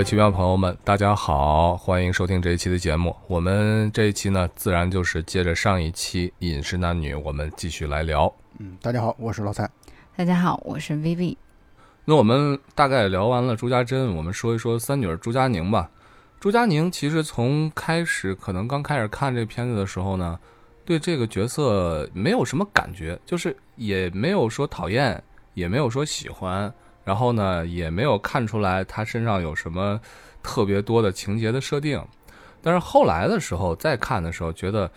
[0.00, 3.14] 各位奇妙朋友们，大家好，欢迎收听这一期的节目。
[3.26, 8.34] 我们这一期呢，自然就是接着上一期《饮食男女》，我们继续来聊。
[8.58, 9.70] 嗯，大家好，我是老蔡。
[10.16, 11.36] 大家好，我是 Vivi。
[12.06, 15.90] 那我们大概聊完了朱家珍，我们说一说三女儿朱家宁吧。
[16.40, 20.40] 朱家宁其实从开始，可能刚开始看这片子的时候呢，
[20.86, 26.72] 对这个角色没有什么感觉，就是也没有说讨厌，也没有说喜欢，
[27.04, 30.00] 然后呢，也没有看出来他身上有什么
[30.42, 32.02] 特别多的情节的设定。
[32.62, 34.90] 但是后来的时候再看的时候，觉得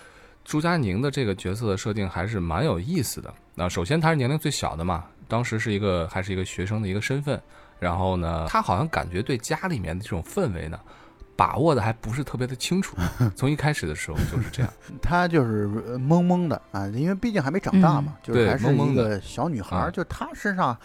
[0.44, 3.34] 朱佳宁的这个角色的设定还是蛮有意思的。
[3.56, 7.42] 那首先她是年龄最小的嘛，当时是一个还是一个学生的一个身份，
[7.80, 10.80] 然后呢，她好像感觉对家里面的这种氛围呢。
[11.36, 12.95] 把握的还不是特别的清楚，
[13.36, 14.72] 从一开始的时候就是这样。
[15.02, 19.90] 她就是懵懵的啊，因为毕竟还没长大嘛，就是还是一个小女孩。
[19.92, 20.78] 就她身上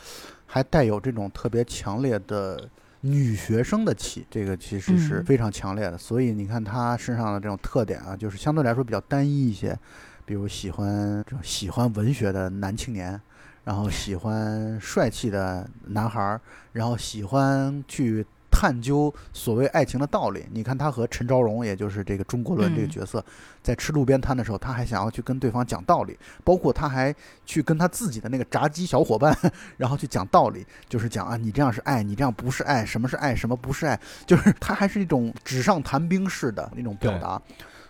[0.49, 2.69] 还带有这种特别强烈的
[3.03, 5.97] 女学生的气，这个其实是非常强烈的。
[5.97, 9.79] 所以你看她身上的这种特点啊，就是相对来说比较单一一些，
[10.25, 13.21] 比如喜欢这种喜欢文学的男青年，
[13.63, 16.41] 然后喜欢帅气的男孩，
[16.73, 18.27] 然后喜欢去。
[18.59, 23.25] 探究所谓爱情的道理，你看他和陈昭荣，也就是这个钟国伦这个角色，
[23.63, 27.15] 在吃路边摊的时候，他还想要去跟对方讲道理，包括他还
[27.47, 29.33] 去跟他自己的那个炸鸡小伙伴，
[29.79, 37.41] 然后去讲道理，就是讲啊，你这样是爱，你这样不是爱，什么是爱，什么不是爱，就是他还是一种纸上谈兵式的那种表达，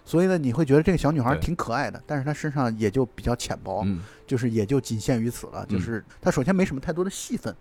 [0.04, 3.82] 所以呢，你会觉得这个小女孩挺可爱的，但是她身上也就比较浅薄，
[4.26, 7.56] 就是也就仅限于此了，就是她首先没什么太多的戏份。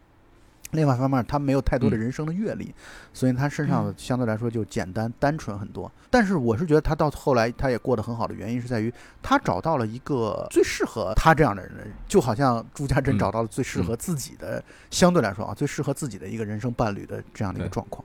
[0.71, 2.73] 另外一方面，他没有太多的人生的阅历，
[3.13, 5.91] 所以他身上相对来说就简单单纯很多。
[6.09, 18.03] 但是我是觉得他到后来他也过得很好的原因是在于他找到了一个最适合他这样的人，就好像朱家珍找到了最适合自己的，相对来说啊最适合自己的一个人生伴侣的这样的一个状况。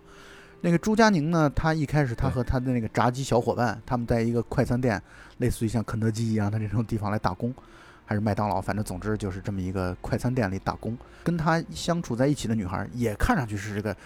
[0.60, 5.02] 那个朱佳宁呢，他一开始他和他的那个炸鸡小伙伴，他们在一个快餐店，
[5.38, 7.52] 类似于像肯德基一样的这种地方来打工。
[8.12, 10.94] 还是麦当劳，反正总之就是这么一个快餐店里打工。
[11.24, 13.96] 跟他相处在一起的女孩也看上去是这个，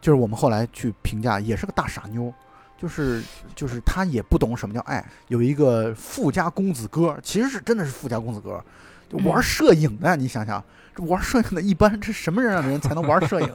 [0.00, 2.32] 就是我们后来去评价，也是个大傻妞，
[2.80, 3.20] 就是
[3.56, 5.04] 就是她也不懂什么叫爱。
[5.26, 8.64] 有一个富家公子哥，其实是真的是富家公子哥，
[9.08, 10.14] 就玩摄影的。
[10.14, 10.62] 你想想，
[10.94, 13.52] 这玩摄影的，一般这什么样的人才能玩摄影？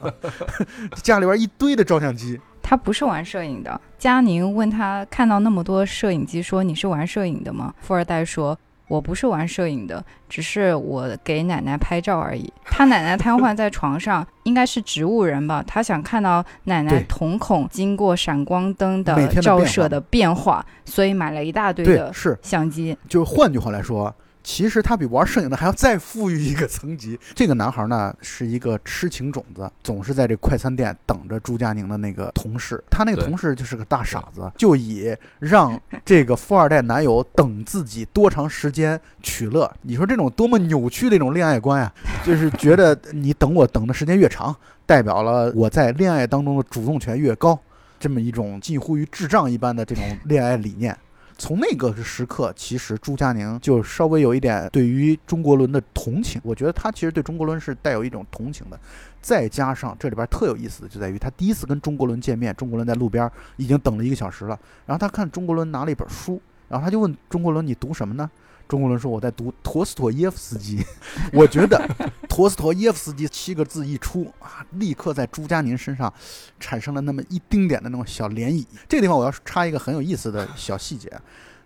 [1.01, 2.37] 家里边一堆的照相机。
[2.61, 3.79] 他不是玩摄影的。
[3.97, 7.73] 佳宁问他看到那么多摄影机，说你是玩摄影的吗？
[7.79, 8.59] 富二代说。
[8.87, 12.51] 我不是玩摄影的，只是我给奶奶拍照而已。
[12.65, 15.63] 他奶奶瘫痪在床上，应该是植物人吧？
[15.65, 22.11] 他想看到奶奶瞳孔经过闪光灯的照射的变化，所以买了一大堆的
[22.41, 22.97] 相机。
[23.07, 24.13] 就换句话来说。
[24.43, 27.17] 其实他比玩摄影的还要再富裕一个层级。
[27.33, 32.83] 这个男孩呢，是一个痴情种子，总是在这快餐店等着朱佳宁的那个同事。
[32.89, 39.71] 他那个同事就是个大傻子，就以让这个富二代男友等自己多长时间取乐。
[39.81, 41.93] 你说这种多么扭曲的一种恋爱观呀？
[42.25, 44.55] 就是觉得你等我等的时间越长，
[44.85, 47.57] 代表了我在恋爱当中的主动权越高，
[47.99, 50.97] 这么一种近乎于智障一般的这种恋爱理念。
[51.37, 56.41] 从那个时刻，其实朱佳宁就稍微有一点对于钟国伦的同情。
[56.43, 58.79] 我觉得他其实对钟国伦是带有一种同情的。
[59.21, 64.59] 再加上这里边特有意思的就在于，他第一次跟钟国伦见面，钟国伦在路边已经等了一个小时了。
[64.85, 68.29] 然后他看钟国伦拿了一本书，然后他就问钟国伦：“你读什么呢？”
[68.73, 70.83] 中国人说我在读陀思妥耶夫斯基，
[71.31, 71.87] 我觉得
[72.27, 76.11] 陀思妥耶夫斯基七个字一出啊，立刻在朱佳宁身上
[76.59, 78.65] 产生了那么一丁点的那种小涟漪。
[78.89, 81.07] 这个地方我要插一个很有意思的小细节，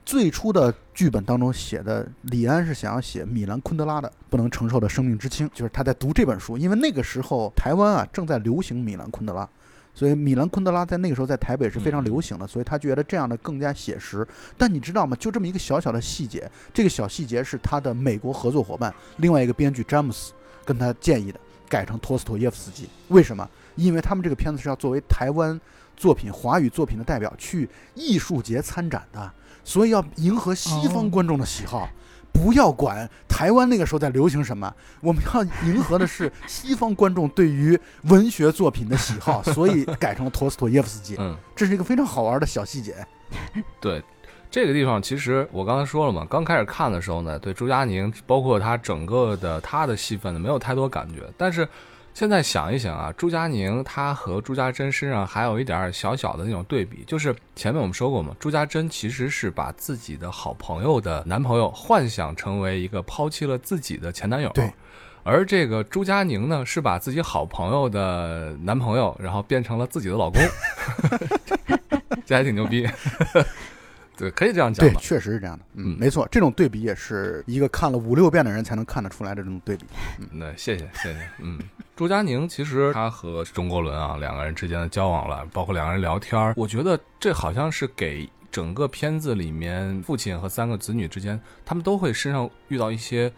[0.04, 9.48] 最初的剧本当中写的李安是想要写米兰昆德拉的《不能承受的生命之轻》，就是他在读这本书，因为那个时候台湾啊正在流行米兰昆德拉。
[9.98, 14.26] 所以米兰昆德拉在那个时候在台北是非常流行的，所以他觉得这样的更加写实。
[14.56, 15.18] 但你知道吗？
[15.20, 20.34] 就这么一个小小的细节，这个小细节是他的美国合作伙伴另外一个编剧詹姆斯
[20.64, 22.88] 跟他建议的，改成托斯托耶夫斯基。
[23.08, 23.50] 为什么？
[23.76, 25.60] 因为他们这个片子是要作为台湾
[25.96, 29.34] 作品、华语作品的代表去艺术节参展的，
[29.64, 31.90] 所以要迎合西方观众的喜好。
[32.38, 41.16] 不要管台湾那个时候在流行什么，我们要迎合的是 西方观众对于文学作品的喜好， 所以改成了陀思妥耶夫斯基。
[41.18, 42.96] 嗯，这是一个非常好玩的小细节。
[43.82, 44.04] 对，
[44.52, 51.68] 这个地方其实我刚才说了嘛，刚开始看的时候呢，对朱佳宁，包括他整个的他的戏份呢，没有太多感觉，但是。
[52.18, 64.74] 现在想一想啊，朱佳宁她和朱家珍身上还有一点小小的那种对比，就是前面我们说过嘛，朱家珍其实是把自己的好朋友的男朋友幻想成为一个抛弃了自己的前男友，对，
[65.22, 70.42] 而这个朱佳宁呢，是把自己好朋友的男朋友，然后变成了自己的老公，
[72.26, 72.90] 这还挺牛逼。
[74.18, 74.86] 对，可以这样讲。
[74.86, 75.64] 对，确实是这样的。
[75.76, 79.86] 嗯，没错，这种对比也是一个看了五六遍的人才能看得出来的这种对比。
[80.20, 81.20] 嗯，那谢谢谢谢。
[81.40, 81.60] 嗯，
[81.96, 93.32] 朱佳宁其实他和钟国伦啊两个人之间的交往了，包括两个人聊天我觉得这好像是给整个片子里面父亲和三个子女之间，他们都会身上遇到一些。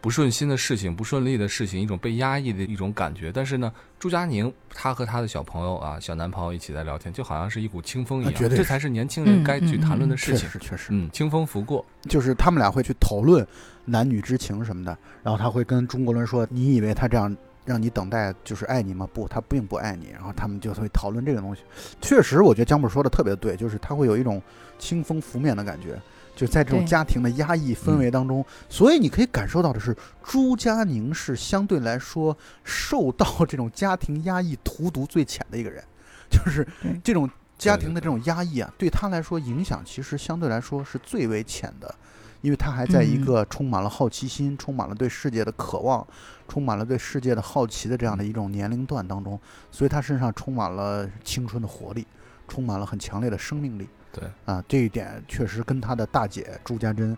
[0.00, 3.30] 不顺心的事情，不顺利的事情，一种被压抑的一种感觉。
[3.30, 8.34] 但是呢，朱佳宁她和她的小朋友啊，小男朋友一起在聊天，就好像是一股清风一样。
[8.34, 10.48] 这才是年轻人该去谈论的事情。
[10.48, 13.46] 确实，确实，嗯，清风拂过，就是他们俩会去讨论
[13.84, 14.96] 男女之情什么的。
[15.22, 17.36] 然后他会跟中国人说：“你以为他这样
[17.66, 19.06] 让你等待就是爱你吗？
[19.12, 21.60] 不，他并不爱你。”然后他们就会讨论这个东西。
[22.00, 24.40] 确实，我觉得江本说的特别对，就是他会有一种
[24.78, 26.00] 清风拂面的感觉。
[26.40, 32.34] 就在这种家庭的压抑氛围当中，所以你可以感受到的是，朱佳宁是相对来说
[32.64, 35.84] 受到这种家庭压抑荼毒最浅的一个人，
[36.30, 36.66] 就是
[37.04, 37.28] 这种
[37.58, 41.94] 家庭的这种压抑啊，对他来说影响其实相对来说是最为浅的，
[42.40, 46.06] 因为他还在一个充满了好奇心、充满了对世界的渴望、
[46.48, 49.38] 充满了对世界的好奇的这样的一种年龄段当中，
[49.70, 52.06] 所以他身上充满了青春的活力，
[52.48, 53.86] 充满了很强烈的生命力。
[54.12, 57.16] 对啊，这一点确实跟他的大姐朱家珍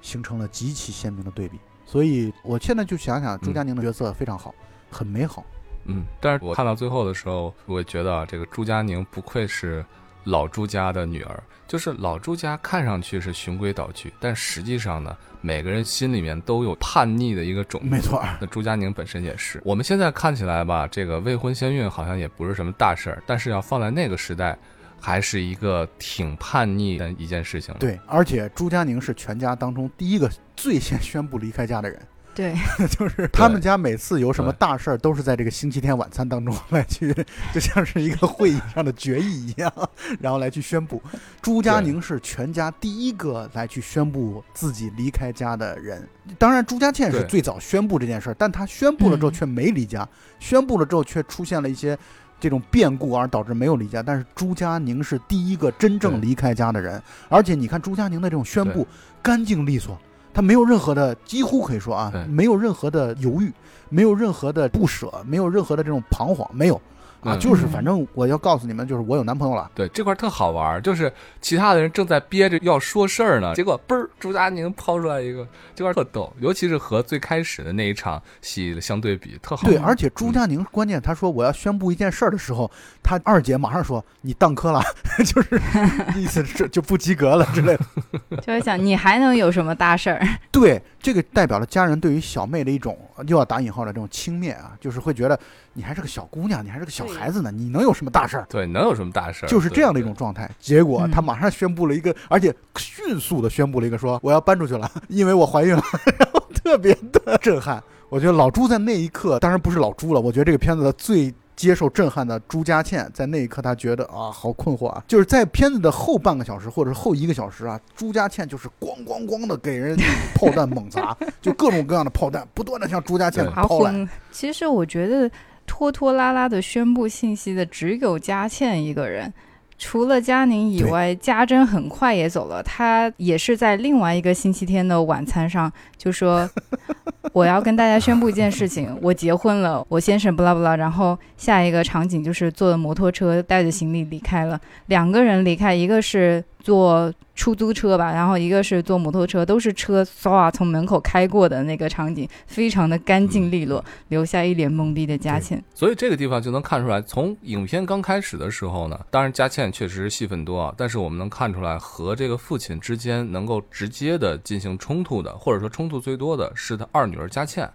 [0.00, 1.58] 形成了极其鲜明的对比。
[1.86, 4.54] 所以我现在就想想，朱佳宁的角色非常好，
[4.90, 5.44] 很美好。
[5.84, 9.84] 嗯，但是我看到最后的时候，我觉得啊这个朱佳宁不愧是
[10.24, 11.42] 老朱家的女儿。
[11.66, 17.80] 就是老朱家看上去是循规蹈矩，但实际上呢，每个人心里面都有叛逆的一个种。
[17.84, 19.60] 没错，那朱佳宁本身也是。
[19.64, 24.58] 我们现在看起来吧，这个未婚先孕好像也不是什么大事儿，但是要放在那个时代。
[25.00, 27.74] 还是一个挺叛逆的一件事情。
[27.78, 32.00] 对，而且朱佳宁是全家当中第一个最先宣布离开家的人。
[32.32, 32.54] 对，
[32.96, 37.12] 就是他们家每次有什么大事儿，都是在这个星期天晚餐当中来去，
[37.52, 39.70] 就像是一个会议上的决议一样，
[40.20, 41.02] 然后来去宣布。
[41.42, 46.08] 朱佳宁是全家第一个来去宣布自己离开家的人。
[46.38, 50.08] 当然，朱家倩是最早宣布这件事儿，但他宣布了之后却没离家，
[50.38, 51.98] 宣布了之后却出现了一些。
[52.40, 58.86] 这种变故而导致没有离家，但是朱佳宁是第一个真正离开家的人，而且你看朱佳宁的这种宣布，
[59.22, 59.96] 干净利索，
[60.32, 63.52] 他没有任何的，几乎可以说啊，没有任何的犹豫，
[63.90, 66.80] 没有任何的不舍，没有任何的这种彷徨，没有。
[67.22, 69.70] 啊，就是反正我要告诉你们，就是我有男朋友了。
[69.74, 76.32] 对这块特好玩，就是其他的人正在憋着要说事儿呢，结果嘣儿，朱佳宁抛出来一个，这块特逗。
[76.40, 79.68] 尤其是和最开始的那一场戏相对比，特好。
[79.68, 82.70] 对，而且朱佳宁关键他说我要宣布一件事儿的时候，
[83.02, 84.82] 他二姐马上说你当科了，
[85.24, 85.60] 就是
[86.16, 88.40] 意思是就不及格了之类的。
[88.40, 90.26] 就是想你还能有什么大事儿？
[90.50, 95.38] 对，这个代表了家人对于小妹的一种又要打引号的这种轻蔑啊，就是会觉得。
[95.72, 98.46] 你还是个小姑娘，你还是个小孩子呢，你能有什么大事儿？
[98.48, 99.48] 对，能有什么大事儿？
[99.48, 100.50] 就是这样的一种状态。
[100.58, 105.82] 结果他马上宣布了一个，而且迅速的宣布了一个，说我要搬出去了，因为我怀孕了，
[106.18, 107.82] 然后特别的震撼。
[108.08, 111.32] 我觉得老朱在那一刻，当然不是老朱了，我觉得这个片子的最。
[111.56, 115.04] 接受震撼的朱家倩，在那一刻，他觉得啊，好困惑啊！
[115.06, 119.94] 就是在片子的后半个小时，或者是后一个小时啊，朱家倩就是咣咣咣的给人
[120.34, 124.08] 炮弹猛砸， 就各种各样的炮弹不断的向朱家倩抛来。
[124.32, 125.30] 其实我觉得
[125.70, 129.32] 拖拖拉拉的宣布信息的只有佳倩一个人。
[129.78, 132.60] 除了佳宁以外，家珍很快也走了。
[132.60, 136.50] 他也是在另外一个星期天的晚餐上就说：
[137.32, 146.44] “我要跟大家宣布一件事情，我结婚了，我先生不拉不拉。”然后下一个场景就是坐着摩托车带着行李离开了，两个人离开，一个是。
[146.60, 155.62] 坐出租车吧，然后一个是坐摩托车，都是车唰从门口开过的那个场景，非常的干净利落，留下一脸懵逼的佳倩。
[155.74, 167.70] 所以这个地方就能看出来，从影片刚开始的时候呢，当然佳倩确实是戏份多啊，但是我们能看出来和这个父亲之间能够直接的进行冲突的，或者说冲突最多的是他二女儿佳倩，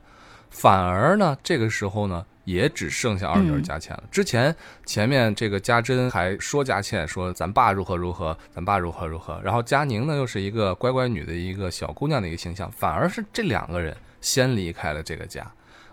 [0.49, 2.25] 反而呢这个时候呢。
[2.45, 4.03] 也只剩下二女儿佳倩了。
[4.09, 9.39] 之前前面这个家珍还说佳倩说咱爸如何如何，咱爸如何如何。
[9.43, 15.45] 然后佳宁呢又是一个乖乖女的一个小姑娘的一个形象，反而是这两个人先离开了这个家。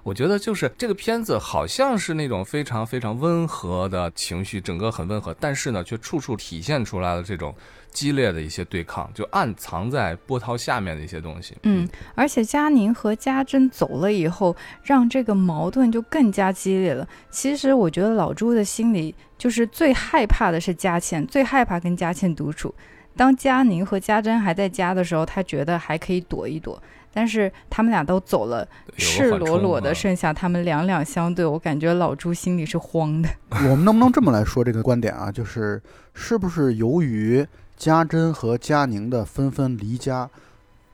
[0.05, 7.55] 我觉得就是这个片子好像是那种非常非常温和的情绪，整个很温和，但是呢却处处体现出来了这种。
[7.93, 11.55] 激烈的一些对抗，就暗藏在波涛下面的一些东西。
[11.63, 17.07] 嗯，而且佳宁和家珍走了以后，让这个矛盾就更加激烈了。
[17.31, 22.75] 其实我觉得老朱的心里就是最害怕的是佳倩，最害怕跟佳倩独处。
[23.15, 26.83] 当佳宁和家珍还在家的时候，他觉得还可以躲一躲。
[27.15, 33.29] 但是他们俩都走了，赤裸裸的剩下他们两两相对，我感觉老朱心里是慌的。
[33.69, 35.31] 我们能不能这么来说这个观点啊？
[35.31, 35.83] 就是
[36.15, 37.47] 是不是由于
[37.83, 40.31] 家珍和佳宁的纷纷离家，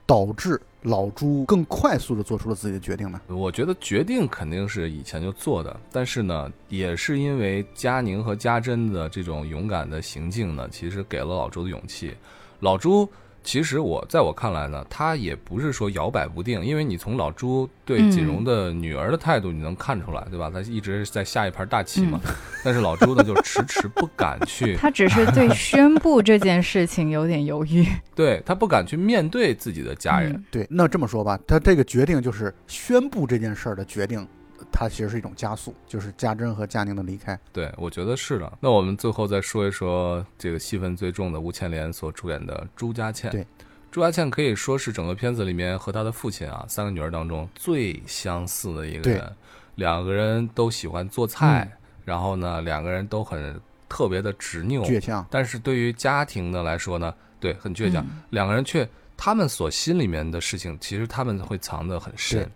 [0.07, 3.21] 导致老朱更快速的做出了自己的决定呢？
[3.27, 12.15] 我觉得决定肯定是以前就做的，但是呢，也是因为佳宁和家珍的这种勇敢的行径呢，其实给了老朱的勇气。
[12.59, 13.07] 老朱。
[13.43, 20.49] 其实我在我看来呢，他也不是说摇摆不定，因为你从老朱对锦荣的女儿的态度，你能看出来，对吧？
[20.53, 22.19] 他一直在下一盘大棋嘛。
[22.63, 24.75] 但是老朱呢，就迟迟不敢去。
[24.81, 27.85] 他只是对宣布这件事情有点犹豫。
[28.13, 30.43] 对他不敢去面对自己的家人。
[30.51, 34.27] 对，那这么说吧，他这个决定就是宣布这件事儿的决定。
[34.71, 37.37] 它其实是一种加速，就是家珍和佳宁的离开。
[37.51, 38.57] 对，我觉得是的。
[38.61, 43.29] 那我们最后再说一说这个戏份最重的吴倩莲所主演的朱家倩。
[43.31, 43.45] 对，
[43.91, 49.35] 朱家倩可以说是整个片子里面和她的父亲啊三个女儿当中最相似的一个人。
[49.75, 51.71] 两个人都喜欢做菜，
[52.03, 53.57] 然后呢，两个人都很
[53.87, 55.25] 特别的执拗、倔强。
[55.29, 58.05] 但是对于家庭的来说呢，对，很倔强。
[58.31, 58.85] 两个人却
[59.15, 62.49] 他们所心里面的事情，其实他们会藏得很深。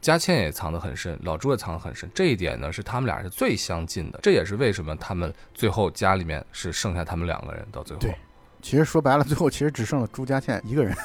[0.00, 8.00] 佳倩也藏得很深，老朱也藏得很深，这一点呢是他们俩是最相近的，这也是为什么他们最后家里面是剩下他们两个人到最后。
[8.00, 8.14] 对，
[8.62, 10.96] 其实说白了，最后其实只剩了朱佳倩一个人，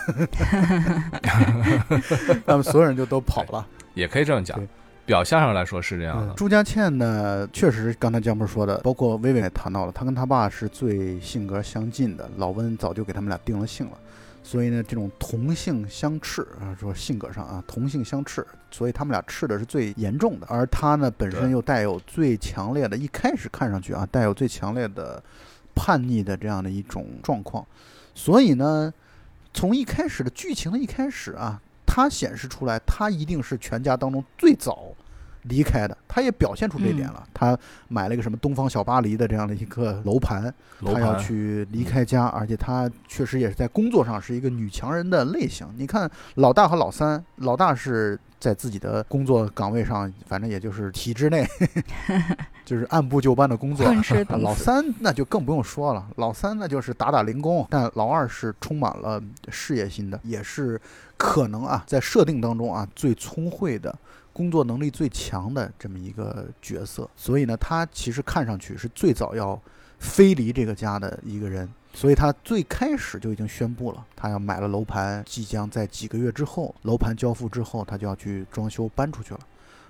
[2.48, 4.58] 他们所有人就都跑了，也可以这样讲。
[5.06, 6.34] 表象上来说是这样的。
[6.34, 13.98] 朱佳倩呢，确实刚才江波说的，包括薇薇也谈到了，她跟她爸是最性格相近的，老温早就给他们俩定了性了。
[14.48, 20.46] 所以呢，这种同性相斥啊，说性格上啊，同性相斥，所以他们俩斥的是最严重的。
[20.48, 25.22] 而他呢，本身又带有最强烈的，一开始看上去啊，带有最强烈的
[25.74, 27.66] 叛逆的这样的一种状况。
[28.14, 28.94] 所以呢，
[29.52, 34.94] 从一开始的剧情的一开始啊，他显示出来，他一定是全家当中最早。
[35.48, 37.24] 离开的，他也表现出这点了。
[37.34, 40.54] 他买了一个什么东方小巴黎的这样的一个楼盘，
[40.86, 45.68] 他要去离开家，而且他确实也是在工作上是一个女强人的类型。
[45.78, 51.48] 你看老大和老三，老大是在自己的工作岗位上，反正也就是体制内，
[52.66, 53.86] 就是按部就班的工作。
[54.42, 57.66] 老三那就更不用说了，老三那就是打打零工。
[57.70, 60.80] 但老二是充满了事业心的，也是
[61.18, 63.96] 可能啊，在设定当中啊最聪慧的。
[64.36, 69.58] 工作能力最强的这么一个角色，所以呢，他其实看上去是最早要
[69.98, 79.40] 飞离这个家的一个人，所以他最开始就已经宣布了，他要买了楼盘，即将在几个月之后，楼盘交付之后，他就要去装修搬出去了。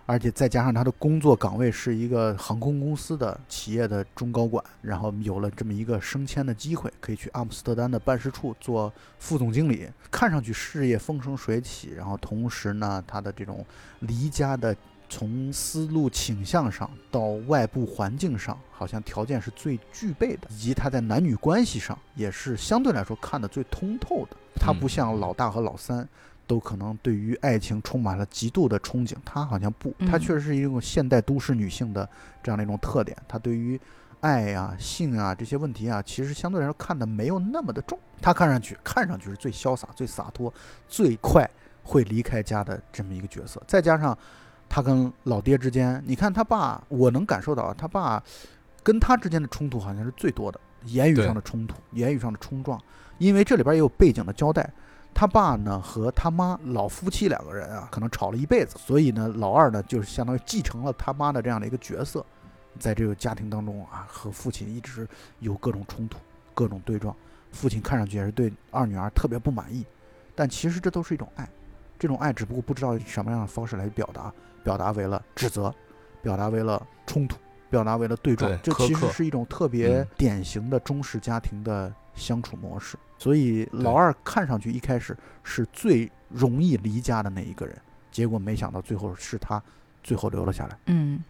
[0.08, 11.94] 而且再加上他的工作岗位是一个航空公司的企业的中高管，然后有了这么一个升迁的机会，可以去阿姆斯特丹的办事处做副总经理，看上去事业风生水起。
[11.96, 13.66] 然后同时呢，他的这种
[14.02, 14.76] 离家的
[15.10, 24.38] 从思路倾向上到外部环境上，好像条件是最具备的，以及他在男女关系上也是相对来说看得最通透的。
[24.56, 26.08] 他不像老大和老三。
[26.48, 32.08] 都可能对于爱情充满了极度的憧憬，她好像不，她确实是一种现代都市女性的
[32.44, 33.18] 这样的一种特点。
[33.28, 33.80] 她对于
[34.22, 38.00] 爱啊、性啊这些问题啊，其实相对来说看的没有那么的重。
[38.22, 40.52] 她看上去看上去是最潇洒、最洒脱、
[40.88, 41.50] 最快
[41.84, 43.62] 会离开家的这么一个角色。
[43.68, 44.18] 再加上
[44.68, 48.24] 她跟老爹之间，你看她爸，我能感受到她爸
[48.82, 52.80] 跟她之间的冲突好像是最多的，言语上的冲突、言语上的冲撞。
[53.18, 54.70] 因为这里边也有背景的交代。
[55.15, 62.24] 他爸呢和他妈老夫妻两个人啊，可能吵了一辈子，所以呢，老二呢就是相当于继承了他妈的这样的一个角色，
[62.77, 65.07] 在这个家庭当中啊，和父亲一直
[65.39, 66.19] 有各种冲突、
[66.53, 67.15] 各种对撞。
[67.53, 69.86] 父亲看上去也是对二女儿特别不满意，
[70.36, 71.48] 但其实这都是一种爱，
[71.98, 75.74] 这种爱只不过不知道以什么样的方式来表达，表达为了指责，
[76.22, 77.38] 表达为了冲突，
[77.69, 78.51] 表达为了对撞。
[78.62, 82.98] 这其实是一种特别典型的中式家庭的相处模式。
[83.17, 87.75] 所以老二看上去一开始是最容易离家的那一个人，
[88.12, 89.62] 结果没想到最后是他
[90.03, 90.77] 最后留了下来。
[90.88, 91.24] 嗯，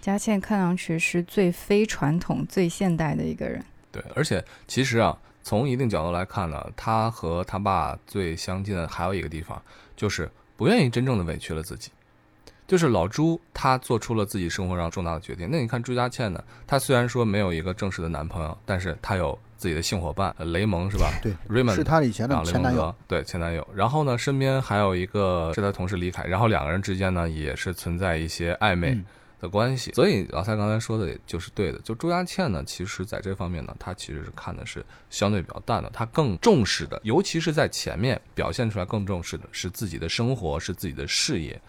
[0.00, 3.64] 佳倩看上去是最非传统、最现代的一个人。
[3.90, 9.60] 对，而且其实啊，从一定角度来看呢，他和他爸最相近的还有一个地方，
[9.96, 11.90] 就是不愿意真正的委屈了自己。
[12.68, 15.48] 就是老朱他做出了自己生活上重大的决定。
[15.50, 16.40] 那你看朱佳倩呢？
[16.68, 19.36] 她虽然说没有一个正式的男朋友，但是她有。
[19.58, 21.10] 自己的性伙伴雷蒙是吧？
[21.20, 22.94] 对，Raymond 是她以前的前男友。
[23.08, 23.66] 对，前男友。
[23.74, 28.96] 然后呢，身边还有一个是她同事李凯，然后两个人之间呢也是存在一些暧昧。
[29.40, 29.92] 的关系。
[29.92, 41.60] 所以老蔡刚才说的也就是对的，就朱家倩呢，其实在这方面呢，她其实是看的是相对比较淡的，她更重视的，尤其是在前面表现出来更重视的是自己的生活，是自己的事业。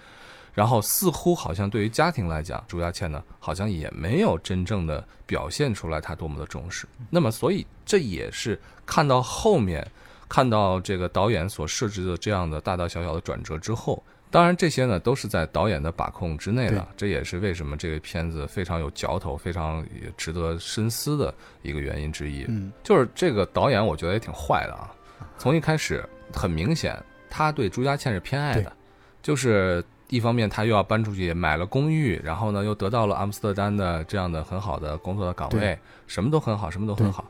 [0.59, 6.85] 然后似乎好像对于家庭来讲，朱家倩呢好像也没有真正的表现出来她多么的重视。
[7.09, 9.89] 那么，所以这也是看到后面，
[10.27, 16.85] 看到这个导演所设置的这样的大大小小的转折之后，当然这些呢都是在导演的把控之内的。
[16.97, 22.43] 这也是为什么这个片子非常有嚼头、非常也值得深思的一个原因之一。
[22.49, 24.91] 嗯，就是这个导演我觉得也挺坏的啊。
[25.37, 28.75] 从一开始很明显，他对朱家倩是偏爱的，
[29.23, 29.81] 就是。
[30.09, 37.25] 一方面他又要搬出去买了公寓，然后呢又得到了阿姆斯特丹的这样的很好的工作的岗位，什么都很好，什么都很好。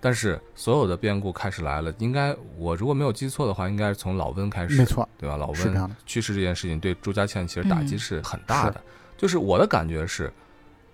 [0.00, 5.36] 但是所有的变故开始来了，应该我如果没有记错的话，应该是从老温开始，没错，对吧？
[5.36, 8.80] 老温去世这件事情对朱家倩其实打击是很大的。
[9.16, 10.32] 就是我的感觉是。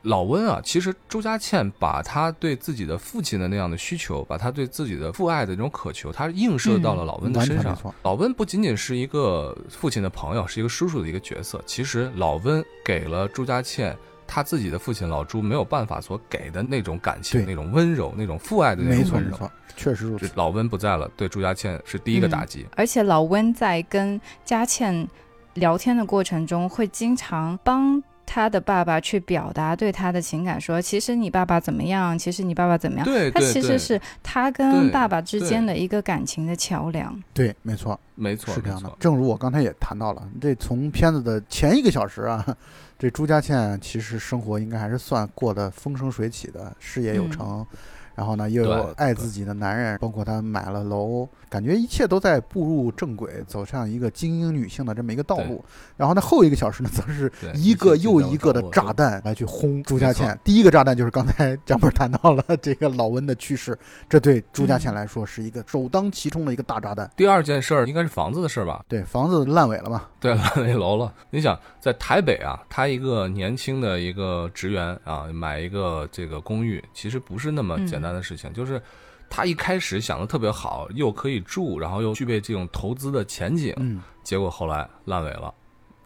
[0.02, 7.76] 老温啊，其实周家倩把她对自己的父亲的那样的需求，把她对自己的父爱的那种渴求，她映射到了老温的身上。
[8.02, 11.62] 老温不仅仅是一个父亲的朋友，是一个叔叔的一个角色。
[11.66, 13.94] 其实老温给了周家倩
[14.26, 19.30] 他自己的父亲老朱没有办法所给的那种感情、那种温柔、那种父爱的那种温柔。
[19.30, 20.30] 没错，确实如此。
[20.34, 22.64] 老温不在了，对朱家倩是第一个打击。
[22.74, 25.06] 而且老温在跟佳倩
[25.54, 28.02] 聊天的过程中，会经常帮。
[28.32, 32.16] 他的爸爸去表达对他的情感，说：“其实你爸爸怎么样？
[32.16, 37.20] 其实你爸爸怎么样？”对，他其实是他跟爸爸之间的一个感情的桥梁。
[37.34, 38.92] 对，没错，没错，是这样的。
[39.00, 42.56] 正如我刚才也谈到了，这从片子的前一个小时啊，
[42.96, 47.66] 这朱家倩其实生活应该还是算过得风生水起的，事业有成。
[48.14, 55.64] 然后呢，又有爱自己的男人，包括他买了楼，感觉一切都在步入正轨，走上一个精英女性的这么一个道路。
[55.96, 60.38] 然后呢，后一个小时呢，则是 一个又一个的炸弹来去轰朱家倩。
[60.44, 67.10] 第一个炸弹就是刚才张本谈到了这个老温的去世，这对朱家倩来说是一个首当其冲的一个大炸弹。
[67.16, 68.84] 第二件事儿应该是房子的事儿吧？
[68.88, 70.04] 对，房子烂尾了嘛？
[70.18, 71.12] 对，烂尾楼了。
[71.30, 78.14] 你想在台北啊，他一个年轻的一个职员啊，买一个这个公寓，其实不是那么简单。
[78.14, 78.80] 的事情就是，
[79.28, 85.54] 他一开始想的特别好，又可以住，然后又具备这种投资的前景，嗯，结果后来烂尾了，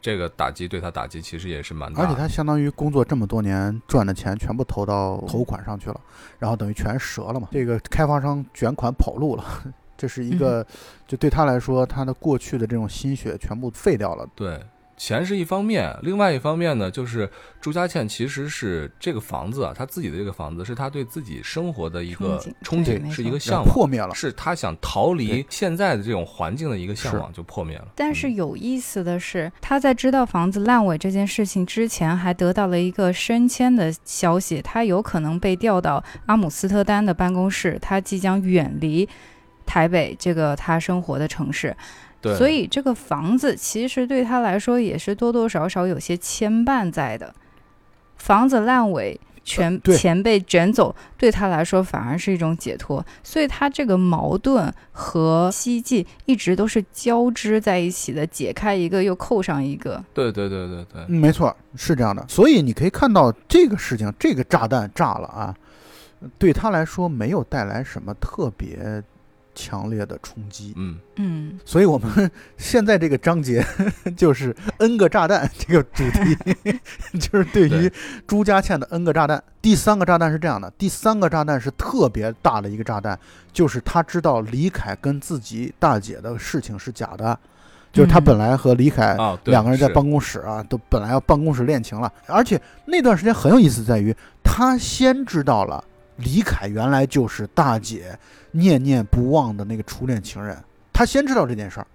[0.00, 2.02] 这个打击对他打击其实也是蛮大。
[2.02, 6.00] 而且他相当于工作这么多年赚的钱全部投到投款上去了，
[6.38, 7.48] 然后等于全折了嘛。
[7.50, 9.44] 这个开发商卷款跑路了，
[9.96, 10.66] 这是一个，
[11.08, 14.28] 就对他来说，他的过去的这种心血全部废掉了。
[14.34, 14.62] 对。
[14.96, 17.28] 钱是一方面，另外一方面呢，就是
[17.60, 27.88] 朱家倩其实是这个房子啊，他自己的这个房子是他对自己生活的一个憧憬，是一个向往，破灭了，是他想逃离现在的这种环境的一个向往就破灭了。
[27.96, 39.08] 但是有意思的是，他在知道房子烂尾这件事情之前，还得到了一个升迁的消息，他有可能被调到阿姆斯特丹的办公室，他即将远离
[39.66, 41.76] 台北这个他生活的城市。
[42.36, 47.34] 所以这个房子其实对他来说也是多多少少有些牵绊在的。
[48.16, 53.04] 房子烂尾，全钱被卷走，对他来说反而是一种解脱。
[53.22, 60.02] 所以他这个矛盾和希冀一直都是交织在一起的，解开一个又扣上一个。
[60.14, 62.24] 对对对对对，没错，是这样的。
[62.28, 65.54] 所以你可以看到这个事情，这个炸弹炸了啊，
[66.38, 69.02] 对他来说没有带来什么特别。
[69.54, 70.98] 强烈的冲击，嗯。
[71.16, 73.64] 嗯，所以我们 现在这个章节
[74.16, 76.78] 就是 N 个炸弹 这个主题，
[77.18, 77.90] 就是对于
[78.26, 79.42] 朱家倩的 N 个炸弹。
[79.62, 83.18] 第三个炸弹是这样的，第三个炸弹是特别大的一个炸弹，
[83.52, 87.38] 就是他知道李凯跟自己大姐的事情是假的，
[87.92, 95.82] 就是他本来和李凯两个人在办公室啊，都本来要办公室恋情了，而且那段时间很有意思，在于他先知道了
[96.16, 98.18] 李凯原来就是大姐。
[98.56, 100.56] 念念不忘的那个初恋情人，
[100.92, 101.86] 他先知道这件事儿。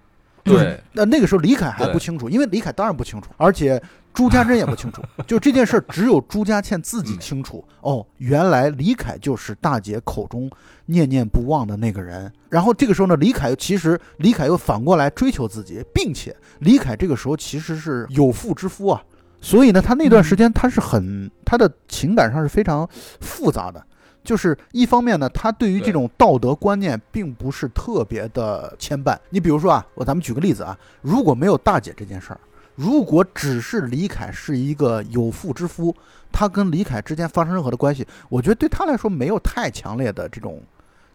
[0.44, 5.02] 对，那那个时候李凯还不清楚，因为李凯当然不清楚，而且朱家珍也不清楚。
[5.26, 7.64] 就这件事儿，只有朱家倩自己清楚。
[7.80, 10.50] 哦，原来李凯就是大姐口中
[10.84, 12.30] 念念不忘的那个人。
[12.50, 19.02] 然后这个时候呢，李凯其实李凯又反过来追求自己，并且李凯这个时候其实是有妇之夫啊，
[19.40, 22.86] 所以呢，他那段时间他是很他的情感上是非常
[23.22, 23.82] 复杂的。
[24.22, 29.16] 就是一方面呢，他对于这种道德观念并不是特别的牵绊。
[29.30, 32.40] 你比如说啊，我咱们举个例子啊，如果没有大姐这件事儿，
[32.74, 35.94] 如果只是李凯是一个有妇之夫，
[36.30, 40.62] 他跟李凯之间发生任何的关系，我觉得对他来说没有太强烈的这种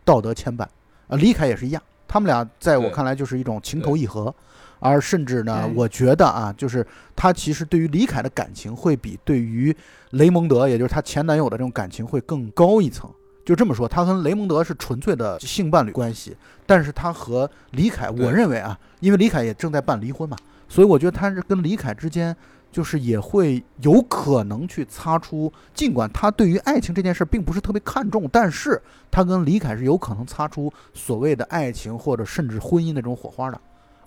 [0.03, 0.63] 道德牵绊。
[1.07, 4.33] 啊，李凯也是一样，他们俩在我看来就是一种情投意合。
[4.79, 6.85] 而甚至呢，我觉得啊，就是
[7.15, 9.75] 她其实对于李凯的感情会比对于
[10.11, 13.09] 雷蒙德，也就是她前男友的这种感情会更高一层。
[13.45, 16.35] 就这么说，他跟雷蒙德是纯粹的性伴侣关系，
[16.65, 20.35] 但是他和李凯，我认为啊，因为李凯也正在办离婚嘛，
[20.67, 22.35] 所以我觉得他是跟李凯之间。
[22.71, 33.57] 就是也会有可能去擦出，尽管他对于爱情这件事并不是特别看重，但是他跟李凯是有可能擦出所谓的爱情或者甚至婚姻那种火花的。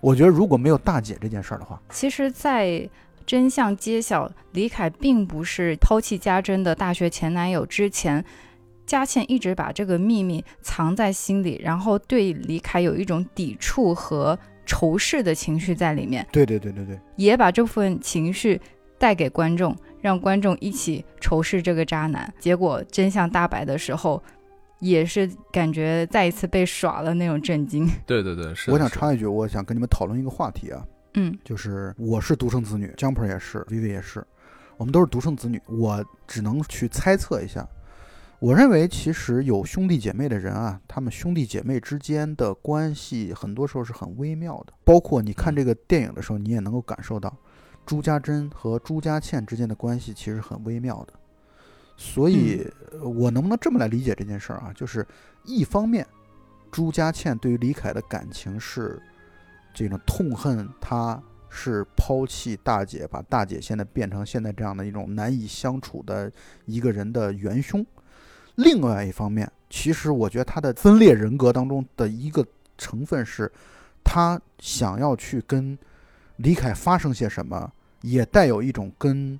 [0.01, 2.89] 我觉得如果没有大姐这件事儿的话，其实，在
[3.25, 8.23] 真相揭晓李凯并不是抛弃家珍的大学前男友之前，
[8.85, 14.37] 佳倩一直把这个秘密藏在心里，然后对李凯有一种抵触和。
[14.71, 18.61] 仇视的情绪在里面，对对对对对，也把这部分情绪
[18.99, 22.31] 带给观众，让观众一起仇视这个渣男。
[22.37, 24.21] 结果真相大白的时候，
[24.79, 27.87] 也是感觉再一次被耍了那种震惊。
[28.05, 28.71] 对对对，是。
[28.71, 34.25] 我想插一句，我想跟你们讨论一个话题啊，嗯，就是我是独生子女，Jumper 也是，Vivi 也是，
[34.77, 37.67] 我们都是独生子女，我只能去猜测一下。
[38.39, 44.71] 我认为，其实有兄弟姐妹的人啊，他们兄弟姐妹之间的关系，很多时候是很微妙的。
[44.85, 47.35] 包括你看这个电影的时候，你也能够感受到，
[47.85, 51.13] 朱家珍和朱家倩之间的关系其实很微妙的。
[52.01, 52.65] 所以，
[53.03, 54.71] 我能不能这么来理解这件事儿啊？
[54.73, 55.05] 就是
[55.43, 56.07] 一方面，
[56.71, 58.97] 朱家倩对于李凯的感情是
[59.73, 66.31] 这种痛恨，他是抛弃大姐，把大姐现在变成现在这样的一种难以相处的
[66.65, 67.85] 一个人的元凶。
[68.55, 73.51] 另外一方面，其实我觉得他的分裂人格当中的一个成分是，
[74.05, 75.77] 他想要去跟
[76.37, 77.69] 李凯发生些什么，
[78.03, 79.37] 也带有一种跟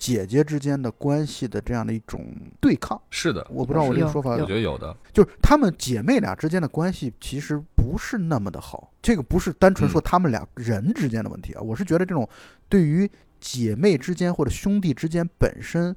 [0.00, 2.24] 姐姐之间的关系的这样的一种
[2.58, 2.98] 对抗。
[3.10, 8.90] 是的，我不知道我这个说法，我觉得有的，就是她们姐妹俩之间的关系其实不是那么的好。
[9.02, 12.26] 这个不是单纯说她们俩人之间的问题啊，我是觉得这种
[12.68, 13.08] 对于
[13.38, 15.94] 姐妹之间或者兄弟之间本身。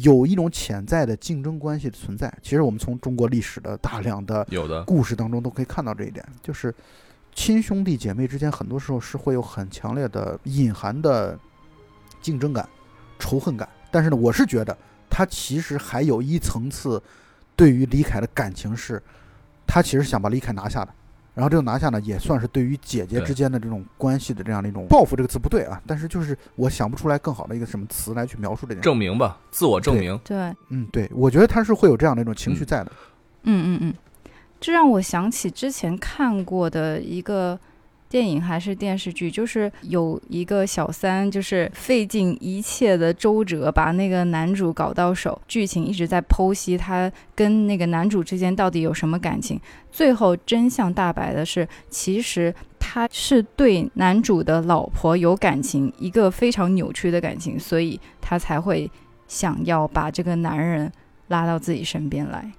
[0.00, 6.74] 有一种潜在的竞争关系的存在，其实我们从中国历史的大量的有的故事当中都可以看到这一点，就是
[7.34, 11.38] 亲兄弟姐妹之间很多时候是会有很强烈的隐含的
[12.20, 12.68] 竞争感、
[13.18, 13.68] 仇恨感。
[13.90, 14.76] 但是呢，我是觉得
[15.08, 17.02] 他其实还有一层次
[17.54, 19.02] 对于李凯的感情，是
[19.66, 20.92] 他其实想把李凯拿下的。
[21.34, 25.14] 然后这个拿下呢，也算是对于姐姐之间的这种关系的这样的一种报复。
[25.14, 28.80] 这个词不对啊，但是就是我想不出来更好的一个什么词来去描述这件事。
[28.82, 30.18] 证明吧，自我证明。
[30.24, 32.92] 对，嗯，对，我觉得他是会有这样的一种情绪在的。
[33.42, 33.94] 嗯嗯嗯，
[34.60, 37.58] 这让我想起之前看过的一个。
[38.16, 45.38] 电影还是电视剧，就是有一个小三，就是费尽一切的周折把那个男主搞到手。
[45.46, 49.60] 剧情一直在剖析他跟那个男主之间到底有什么感情。
[49.92, 58.90] 最后真相大白的是，其实他是对男主的老婆有感情，一个非常扭曲的感情，所以他才会
[59.28, 60.90] 想要把这个男人
[61.28, 62.50] 拉到自己身边来。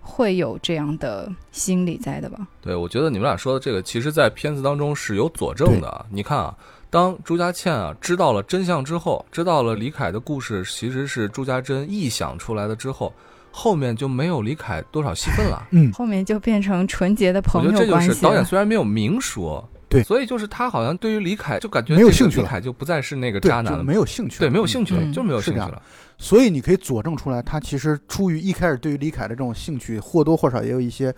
[0.00, 2.38] 会有这样的心理在的吧？
[2.60, 6.06] 对，我觉得你们俩说的这个，其实，在片子当中是有佐证的。
[6.10, 6.54] 你看啊，
[6.88, 13.12] 当朱家倩啊知道了真相之后，知道了李凯的故事其实是朱家珍臆想出来的之后，
[13.52, 15.66] 后面就没有李凯多少戏份了。
[15.70, 17.90] 嗯，后面就变成纯洁的朋友关系。
[17.90, 25.82] 我觉得这就是导演虽然没有明说，对，所以就是他好像对于李凯就感觉没有兴趣了，李凯就不再是那个渣男了，没有兴趣，对，没有兴趣了，就没有兴趣了。
[26.22, 31.12] 所以你可以佐证出来，他其实出于一开始对于李凯的这种兴趣，或多或少也有一些。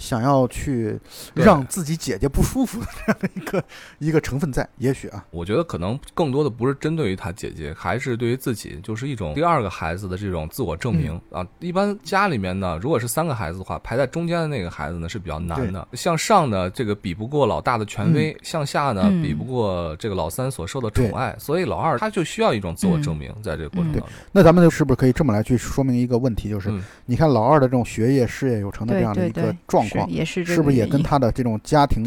[0.00, 0.98] 想要去
[1.34, 3.64] 让自己姐姐不舒服的这样的一个
[4.00, 11.46] 一个成分在，也许啊，我觉得可能更多的不是针对于他姐姐，还是对于自己，就是一种第二个孩子的这种自我证明啊。
[11.60, 15.86] 一般家里面呢，如果是三个孩子的话，排在中间的那个孩子呢是比较难的。
[15.92, 21.36] 向上呢，这个比不过老大的权威；向下呢，比不过这个老三所受的宠爱。
[21.38, 24.08] 所以老二他就需要一种自我证明，在这个过程当中。
[24.32, 26.48] 那咱们是不是可以这么来去说明一个问题？
[26.48, 26.72] 就是
[27.04, 30.10] 你看老二的这种学业、事业有成的这样的一个状况。
[30.10, 32.04] 也是，是不是也跟他的这种家庭、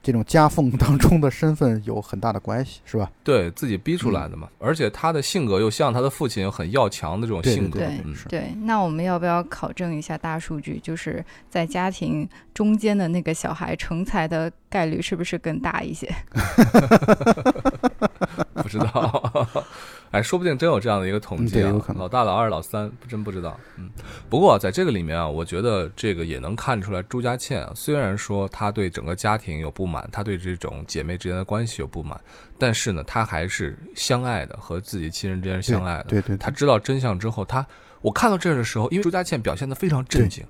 [0.00, 3.10] 这种夹缝 当中的身份有很大的关系，是吧？
[3.24, 7.80] 对自己逼出来的嘛，而且他的性格又像他的父亲，有很要强的这种性格。
[7.80, 10.78] 对对，那我们要不要考证一下大数据？
[10.82, 16.08] 就是在家庭中间的那个小孩成才的概率是不是更大一些？
[18.68, 19.64] 不知道。
[20.10, 21.70] 哎，说不定真有这样的一个统计啊！
[21.94, 23.60] 老大、老二、老三，真不知道。
[23.76, 23.90] 嗯，
[24.30, 32.18] 不过在这个里面啊，我觉得这个也能看出来，朱家倩啊，虽然说她对整个家庭有不满，她对这种姐妹之间的关系有不满，
[32.58, 36.04] 但是呢，她还是相爱的，和自己亲人之间相爱的。
[36.04, 36.38] 对对。
[36.38, 37.66] 她知道真相之后，她
[38.00, 40.42] 我看到这儿的时候，因为朱家倩表现的非常镇静，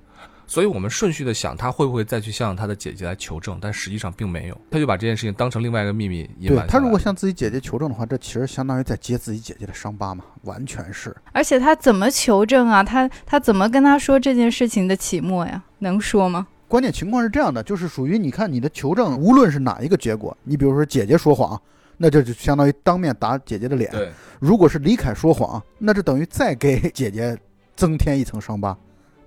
[0.49, 3.59] 所以我们顺序的想，他会不会再去向他的姐姐来求证？
[3.61, 6.65] 但实际上并没有，他就把这件事情当成另外一个秘密隐瞒。
[6.65, 11.15] 对他如果向自己姐姐求证的话，这其实相当于在揭自己姐姐的伤疤嘛，完全是。
[11.33, 12.83] 而且他怎么求证啊？
[12.83, 15.63] 他他怎么跟他说这件事情的起末呀？
[15.77, 16.47] 能说吗？
[16.67, 21.61] 关键情况是这样的，就是属于你看你的求证，无论是哪一个结果，你比如说姐姐说谎，
[21.95, 23.91] 那这就相当于当面打姐姐的脸。
[23.91, 27.37] 对，如果是李凯说谎，那就等于再给姐姐
[27.75, 28.75] 增添一层伤疤。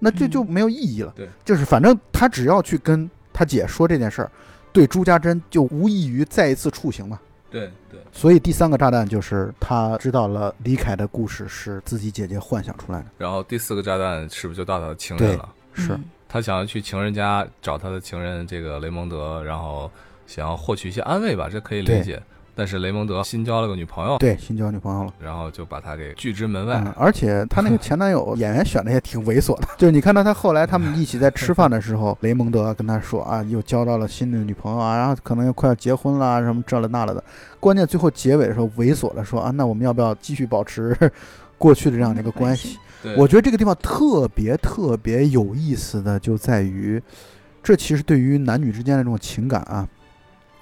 [0.05, 1.13] 那这就没有意义了。
[1.15, 4.31] 对，就是反正他只要去跟他姐说这件事儿，
[4.73, 7.21] 对朱家珍就无异于再一次处刑嘛。
[7.49, 8.01] 对对。
[8.11, 13.07] 所以第三个炸弹就是他知道了李凯的故事是自己姐姐幻想出来的。
[13.17, 15.49] 然后第四个炸弹是不是就到他的情人了？
[15.73, 15.97] 是
[16.29, 19.89] 他想要去情人家找他的情人这个雷蒙德，然后
[20.27, 22.21] 想要获取一些安慰吧，这可以理解。
[22.55, 26.85] 但是雷蒙德新交了个女朋友，对，新交女朋友了，然后就把他给拒之门外。
[26.97, 37.25] 而且他那个前男友 演员选的也挺猥琐的， 就是你看到他后来他们一起在吃饭的时候，雷蒙德跟他说啊，又交到了新的女朋友啊，然后可能又快要结婚了，什么这了那了的。
[37.59, 40.95] 关键最后结尾的时候猥琐的说啊，那我们要不要继续保持
[41.57, 42.79] 过去的这样的一个关系？
[43.17, 47.03] 我觉得这个地方特别特别有意思的就在于，
[47.63, 49.89] 这其实对于男女之间的这种情感啊。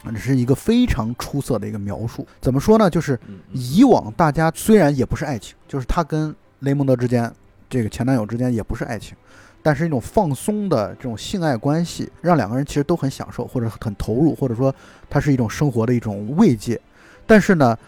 [0.04, 2.26] 这是一个非常出色的一个描述。
[2.40, 2.88] 怎么说呢？
[2.88, 3.18] 就是
[3.52, 7.30] 以往大家虽然也不是爱情，就是他跟雷蒙德之间，
[7.68, 9.16] 这个前男友之间也不是爱情，
[9.62, 14.74] 但是一种放松的这种性爱关系，让两个人其实都很享受，或者很投入，或者说
[15.08, 16.80] 它是一种生活的一种慰藉。
[17.26, 17.78] 但是呢，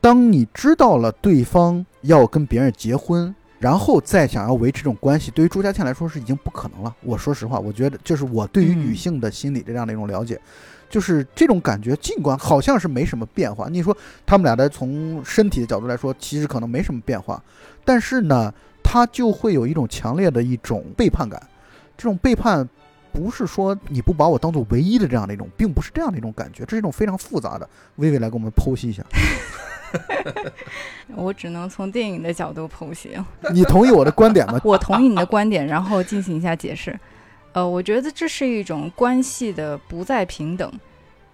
[0.00, 6.94] 当你知道了对方要跟别人结婚，然后再想要维持这种关系，对于朱家倩来说是已经不可能了。
[7.02, 10.40] 我说实话，我觉得就是我对于女性的心理这样的一种了解。
[10.88, 13.68] 就是这种感觉，尽管好像是没什么变化。
[13.68, 17.42] 你说他们俩的从身体的角度来说，其实可能没什么变化，
[17.84, 21.40] 但是呢，他就会有一种强烈的一种背叛感。
[21.96, 22.68] 这种背叛
[23.12, 27.68] 不是说你不把我当做唯一的这样的一种，并不是这样的一种感觉，这是一种非常复杂的。
[27.96, 29.02] 微微来给我们剖析一下。
[31.14, 33.16] 我只能从电影的角度剖析。
[33.52, 34.60] 你同意我的观点吗？
[34.64, 36.98] 我同意你的观点，然后进行一下解释。
[37.56, 40.70] 呃，我觉得这是一种关系的不再平等。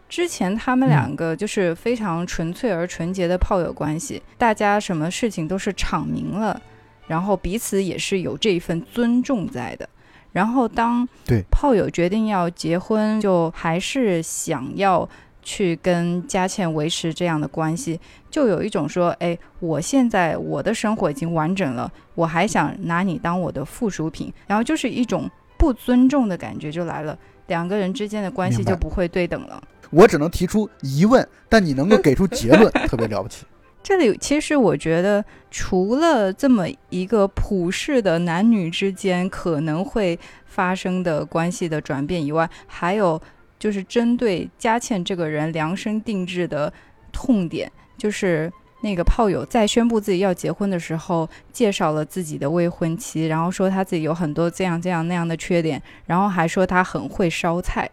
[0.08, 6.62] 之前他们两个就是非常纯粹而纯洁的炮友关系，大家什么事情都是敞明了，
[7.08, 9.88] 然后彼此也是有这一份尊重在的。
[10.30, 15.08] 然后当对炮友决定要结婚，就还是想要
[15.42, 17.98] 去跟佳倩维持这样的关系，
[18.30, 25.28] 就有一种说，哎，我现在我的生活已经完整了，我还想拿你当我的附属品，然后就是一种。
[25.62, 29.62] 不尊重的感觉就来了，两个人之间的关系就不会对等了。
[29.90, 33.46] 我只能提出疑问，但你能够给出结论， 特别了不起。
[33.80, 43.22] 这里其实我觉得，除了这么一个普世的男女之间可能会发生的关系的转变以外，还有
[43.56, 46.72] 就是针对佳倩这个人量身定制的
[47.12, 48.52] 痛点，就是。
[48.82, 57.88] 那个炮友在宣布自己要结婚的时候，介绍了自己的未婚妻，然后说他自己有很多这样这样那样的缺点，然后还说他很会烧菜。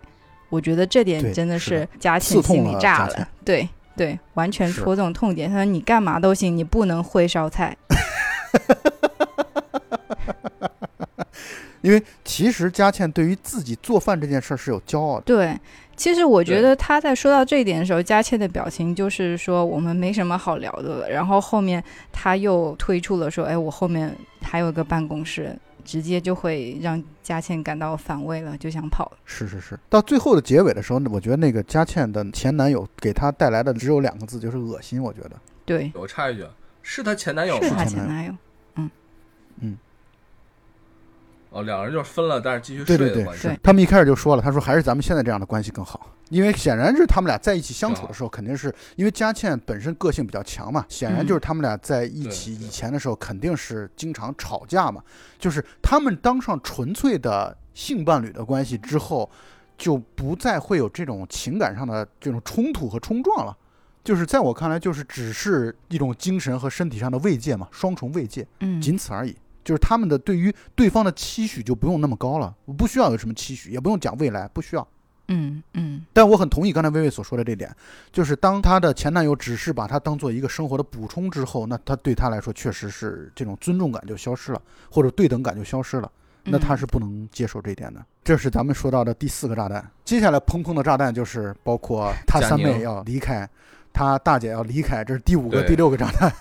[0.50, 5.48] 我觉得这点真的是佳倩心里炸了，对对，完全戳中痛点。
[5.48, 7.78] 他说你干嘛都行，你不能会烧菜。
[11.82, 15.22] 因为其实佳倩对于自己做饭这件事儿是有骄傲的。
[15.22, 15.56] 对。
[16.00, 21.10] 其实我觉得他在说到这一点的时候，佳倩的表情就是说我们没什么好聊的了。
[21.10, 29.12] 然后后面他又推出了说，哎，我后面还有个办公室，直接就会让佳倩感到反胃了，就想跑。
[29.26, 35.04] 是是是，到最后的结尾的时候，我觉得那个佳倩的前男友给她带来的只有两个字，就是恶心。
[35.04, 35.32] 我觉得。
[35.66, 35.92] 对。
[35.94, 36.46] 我插一句，
[36.82, 37.68] 是她前男友吗？
[37.68, 38.34] 是她前男友。
[38.76, 38.90] 嗯
[39.60, 39.78] 嗯。
[41.50, 43.50] 哦，两人就分了，但是继续睡的关系。
[43.64, 55.02] 他们一开始就说了，他说还是咱们现在这样的关系更好，因为显然是他们俩在一起相处的时候，肯定是因为佳倩本身个性比较强嘛，显然就是他们俩在一起以前的时候肯定是经常吵架嘛。
[55.40, 59.30] 就是他们当上纯粹的性伴侣的关系之后，
[59.76, 63.58] 就不再会有这种情感上的这种冲突和冲撞了。
[64.04, 69.36] 就是在我看来，就是只是一种精神和身体上的慰藉嘛，双重慰藉，嗯，仅此而已。
[69.64, 74.88] 就是他们的对于对方的期许就不用那么高了，我不需要有什么期许，也不用讲未来，不需要。
[75.28, 76.06] 嗯嗯。
[76.12, 77.74] 但我很同意刚才薇薇所说的这点，
[78.12, 86.12] 就是当她的前男友只是把她当做一个生活的补充之后，那她对她来说确实是这种尊重感就消失了，或者对等感就消失了，
[86.44, 88.04] 那她是不能接受这一点的。
[88.24, 89.88] 这是咱们说到的第四个炸弹。
[90.04, 93.48] 接下来砰砰的炸弹就是包括她三妹要离开，
[93.92, 96.32] 他大姐要离开，这是第五个、第六个炸弹，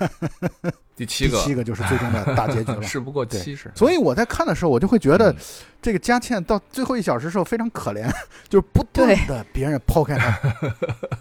[0.94, 2.82] 第七个，第七个就是最终的大结局了。
[2.86, 5.34] 事不过七，所以我在看的时候，我就会觉得，
[5.82, 8.08] 这个佳倩到最后一小时时候非常可怜，
[8.48, 10.38] 就是不断的别人抛开她，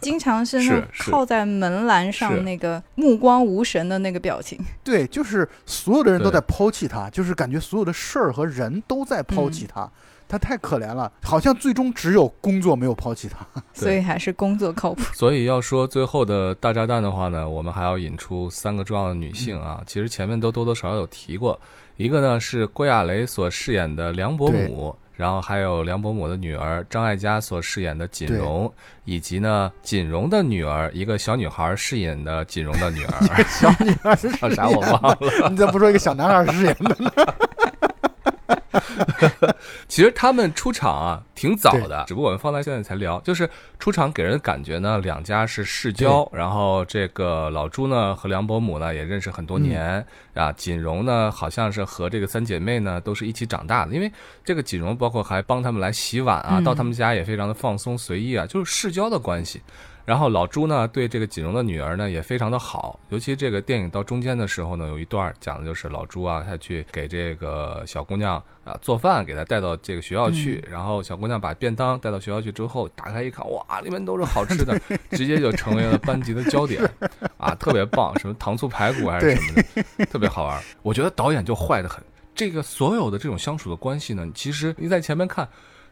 [0.02, 4.60] 经常是靠在门栏上那个目光无神的那个表情。
[4.84, 9.90] 对，就是所有的人都在抛弃她，就是感觉所有的事儿和人都在抛弃他。
[10.28, 15.02] 他太可怜了，好像最终只有工作没有抛弃他， 所以还是工作靠谱。
[15.16, 19.82] 所以要说最后的大炸弹的话呢，我们还要引出三个重要的女性啊。
[19.86, 21.60] 其实前面都多多少少有提过，
[21.96, 28.72] 一个呢是郭亚雷所饰演的梁伯母，然后还有梁伯母的女儿张艾嘉所饰演的锦荣，
[29.06, 33.44] 以及呢锦荣的女儿一个小女孩饰演的锦荣的女儿。
[33.50, 34.68] 小女孩是啥？
[34.68, 35.50] 我忘了。
[35.50, 37.12] 你怎么不说一个小男孩饰演的呢？
[39.88, 43.20] 其实他们出场啊挺早的，只不过我们放在现在才聊。
[43.22, 50.52] 就是出场给人的感觉呢，两家是世交，然后这个老朱呢和梁伯母呢也认识很多年啊。
[50.52, 54.12] 锦荣呢好像是和这个三姐妹呢都是一起长大的，因为
[54.44, 59.62] 这个锦荣包括还帮他们来洗碗啊，到他们家也非常的放松随意啊，就是世交的关系。
[60.08, 74.80] 然后老朱呢，对这个锦荣的女儿呢也非常的好，尤其这个电影到中间的时候呢，有一段讲的就是老朱啊，他去给这个小姑娘啊做饭，给她带到这个学校去，然后小姑娘把便当带到学校去之后，打开一看，哇，里面都是好吃的，
[75.12, 76.82] 直接就成为了班级的焦点，
[77.36, 79.62] 啊，特别棒，什么糖醋排骨还是什么
[79.98, 80.64] 的，特别好玩。
[80.84, 82.02] 我觉得导演就坏的很，
[82.34, 85.46] 这个所有的这种相处的关系呢，其实你在前面看，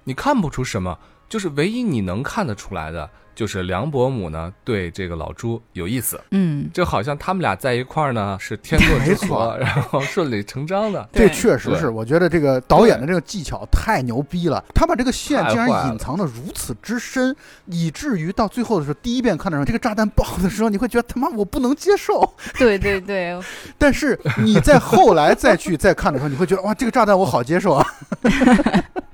[0.06, 0.98] 你看不出什么，
[1.28, 3.10] 就是唯一你能看得出来的。
[3.36, 11.08] 就是梁伯母呢，对这个老朱有意思，嗯，就好像他们俩在一块儿呢是天作之合，然后顺理成章的。
[11.12, 22.34] 这确实是，我觉得这个导演的这个技巧太牛逼了，他把这个线竟然隐藏的如此之深，以至于到最后的时候，第一遍看的时候，这个炸弹爆的时候，你会觉得他妈我不能接受。
[22.58, 23.38] 对对对。
[23.78, 27.86] 但是你在后来再去再看的时候，你会觉得哇，这个炸弹我好接受啊。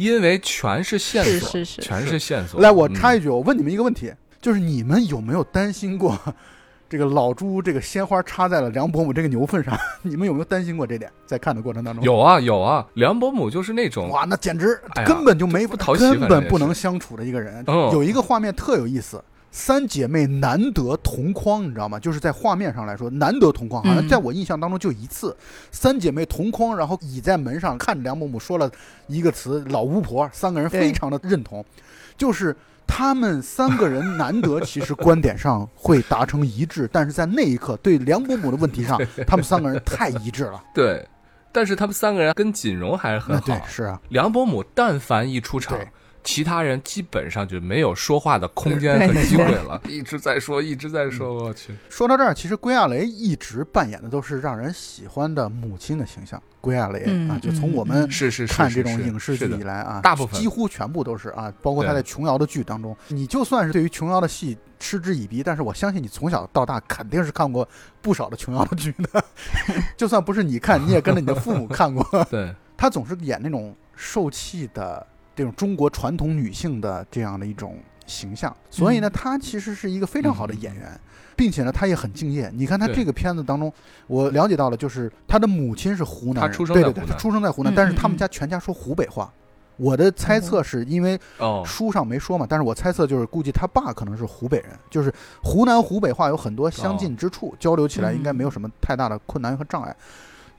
[0.00, 2.58] 因为全是线索，是是是，全是线索。
[2.60, 4.10] 来，我插一句，我问你们一个问题，
[4.40, 6.18] 就是你们有没有担心过，
[6.88, 9.78] 这个老朱这个鲜花插在了梁伯母这个牛粪上？
[10.00, 11.12] 你们有没有担心过这点？
[11.26, 17.62] 在看的过程当中，有啊有啊，梁伯母就是那种哇，那简直根本就没不讨根本不能相处的一个人。
[17.92, 19.22] 有一个画面特有意思。
[19.52, 21.98] 三姐妹难得同框，你知道吗？
[21.98, 25.36] 就是在画面上来说难得同框，好像在我印象当中就一次。
[25.72, 28.70] 三姐妹同框，然后倚在门上看着梁伯母说了
[29.08, 31.64] 一个词“老巫婆”，三个人非常的认同。
[32.16, 32.54] 就是
[32.86, 40.62] 他们三个人难得其实观点上会达成一致， 但是在那一刻对梁伯母的问题上， 他们三个人太一致了。
[40.74, 41.04] 对，
[41.50, 43.66] 但是他们三个人跟锦荣还是很好。
[43.66, 45.78] 是啊，梁伯母但凡一出场。
[46.22, 51.34] 其他人基本上就没有说话的空间和机会了，一直在说，一直在说。
[51.34, 56.40] 我去，说到这儿，其实归亚雷一直扮演的都是让人喜欢的母亲的形象。
[56.60, 67.66] 归亚雷啊，就从我们是是看这种影视剧以来啊，大部分几乎全部都是啊，包括他在琼瑶的剧当中，你就算是对于琼瑶的戏嗤之以鼻，但是我相信你从小到大肯定是看过
[68.02, 69.24] 不少的琼瑶的剧的，
[69.96, 72.04] 就算不是你看，你也跟着你的父母看过。
[72.28, 75.06] 对，他总是演那种受气的。
[75.34, 81.00] 这种中国传统女性的这样的一种形象，所以呢，她其实是一个非常好的演员，
[81.36, 82.50] 并且呢，她也很敬业。
[82.54, 83.72] 你看她这个片子当中，
[84.06, 89.32] 我了解到了，就是她的母亲是湖南人，对对对，她出生在湖南，但是他们家全家说湖北话。
[89.76, 91.18] 我的猜测是因为
[91.64, 95.10] 书上没说嘛，但是我猜测就是估计他爸可能是湖北人，就是
[95.42, 99.96] 湖南湖北话有很多相近之处，交流起来应该没有什么太大的困难和障碍。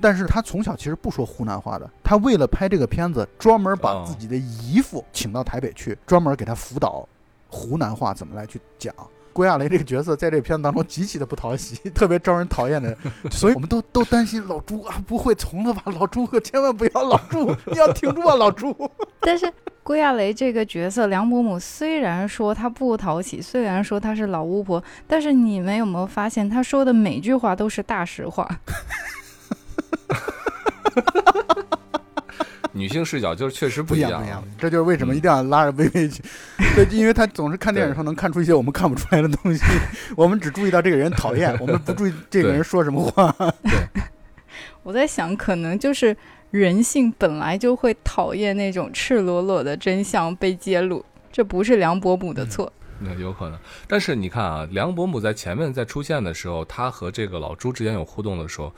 [0.02, 7.08] 但是他从小其实不说湖南话的，他为了拍这个片子，专门把自己的姨父请到台北去，专门给他辅导
[7.48, 8.94] 湖南话怎么来去讲。
[9.34, 12.98] 郭亚雷这个角色在这个片子当中极其的不讨喜， 特别招人讨厌的，
[13.32, 15.84] 所以我们都都担心老朱啊不会从了吧？
[15.86, 18.76] 老朱可千万不要老朱， 你要挺住啊，老朱。
[19.22, 19.50] 但是
[19.84, 28.46] 郭亚雷这个角色梁伯母虽然说他不讨喜，虽然说他是老巫婆，但是你们有没有发现他说的每句话都是大实话？
[32.74, 34.24] 女性视角就是确实不一样，
[34.58, 36.24] 这就是为什么一定要拉着微微去，
[36.74, 39.62] 对，因为她总是看电影时候能看出一些我们看不出来的东西，
[40.16, 43.30] 我们只注意到这个人讨厌，我们不注意这个人说什么话。
[43.64, 43.88] 对，
[44.84, 46.16] 我在想，可能就是
[46.50, 52.72] 人性本来就会讨厌那种赤裸裸的真相被揭露，这不是梁伯母的错。
[53.00, 53.60] 那有可能。
[53.86, 58.74] 但是你看啊，梁伯母在前面在出现的时候，她和这个老朱之间有互动的时候。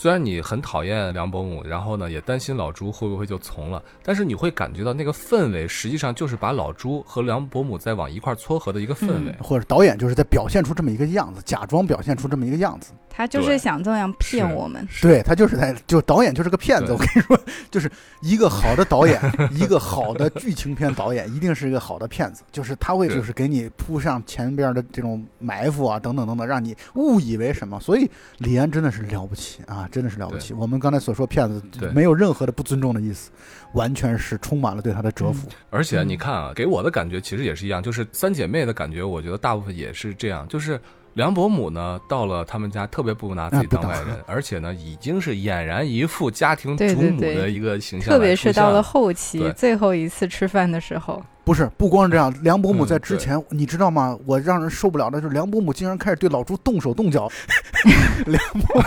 [0.00, 12.92] 虽然你很讨厌梁伯母，然后呢也担心老朱会不会就从了，但是你会感觉到那个氛围实际上就是把老朱和梁伯母在往一块撮合的一个氛围，或者导演就是在表现出这么一个样子，假装表现出这么一个样子。
[13.10, 16.92] 他就是想这样骗我们，对他就是在就导演就是个骗子。
[16.92, 17.36] 我跟你说，
[17.68, 17.90] 就是
[18.22, 19.20] 一个好的导演，
[19.50, 27.80] 一个好的剧情片导演一定是一个好的骗子，就是他会就是给你铺上前边的这种埋伏啊，等等等等，让你误以为什么。
[27.80, 30.52] 所以李安真的是了不起啊，真的是了不起。
[30.54, 31.62] 我们刚才所说骗子
[31.92, 33.30] 没有任何的不尊重的意思，
[33.72, 35.48] 完全是充满了对他的折服。
[35.70, 40.80] 而且你看啊，给我的感觉其实也是一样，就是三姐妹的感觉，我觉得大部分也是这样，就是。
[41.14, 48.08] 梁伯母呢，到了他们家特别不拿自己当外人， 而且呢，已经是俨然一副家庭主母的一个形象。
[48.08, 54.16] 特别是到了后期，最后一次吃饭的时候，不是不光是这样，梁伯母在之前，你知道吗？
[54.26, 57.28] 我让人受不了的就是梁伯母竟然开始对老朱动手动脚。
[58.26, 58.80] 梁伯，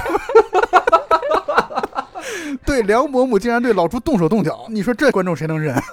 [2.65, 5.75] 对梁伯母竟然对老朱动手动脚，你说这观众谁能忍？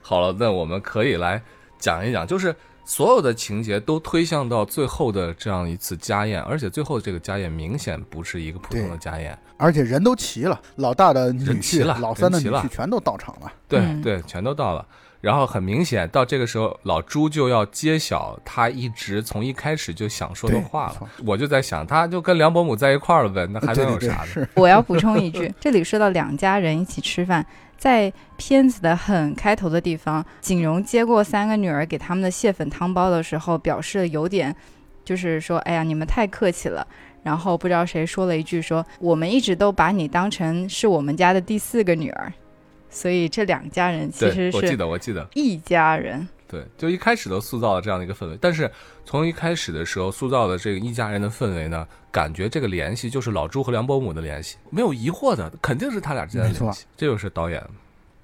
[0.00, 1.42] 好了，那我们可以来
[1.78, 2.54] 讲一讲，就是。
[2.88, 14.86] 所有的情节都推向到最后的这样一次家宴，而且最后这个家宴明显不是一个普通的家宴，而且人都齐了，老大的女婿、老三的女婿全都到场了，对对，全都到了。
[15.20, 21.08] 然后很明显，到这个时候，老朱就要揭晓他一直从一开始就想说的话了。
[21.26, 24.48] 我就在想，他就跟梁伯母在一块儿了呗，那还能有啥的？
[24.54, 27.44] 我要补充一句，这里说到两家人一起吃饭。
[27.78, 34.54] 在片子的很开头的地方，景荣接过三个女儿给他们的蟹粉汤包的时候，表示有点，
[35.04, 36.86] 就是说，哎呀，你们太客气了。
[37.22, 42.32] 然后不知道谁说了一句，说我们一直都把你当成是我们家的第四个女儿，
[42.88, 46.26] 所以这两家人其实是我记得我记得一家人。
[46.50, 48.70] 对，就一开始都塑造了这样的一个氛围，但是
[49.04, 56.86] 从一开始的时候塑造的这个一家人的氛围呢，感觉这个联系就是老朱和梁伯母的联系，没有疑惑的，肯定是他俩之间的联系。
[56.96, 57.62] 这就是导演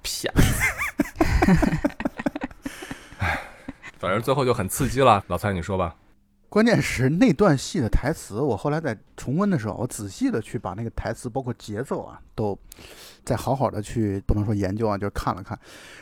[0.01, 0.33] 骗。
[3.19, 3.39] 哎，
[3.99, 5.23] 反正最后就很刺激了。
[5.27, 5.95] 老蔡，你说吧。
[6.49, 12.57] 关键是那段戏的台词，我后来在重温的时候，我仔细的去把那个台词，包括节奏啊，都
[13.23, 15.59] 再好好的去，不能说研究啊，就是看了看，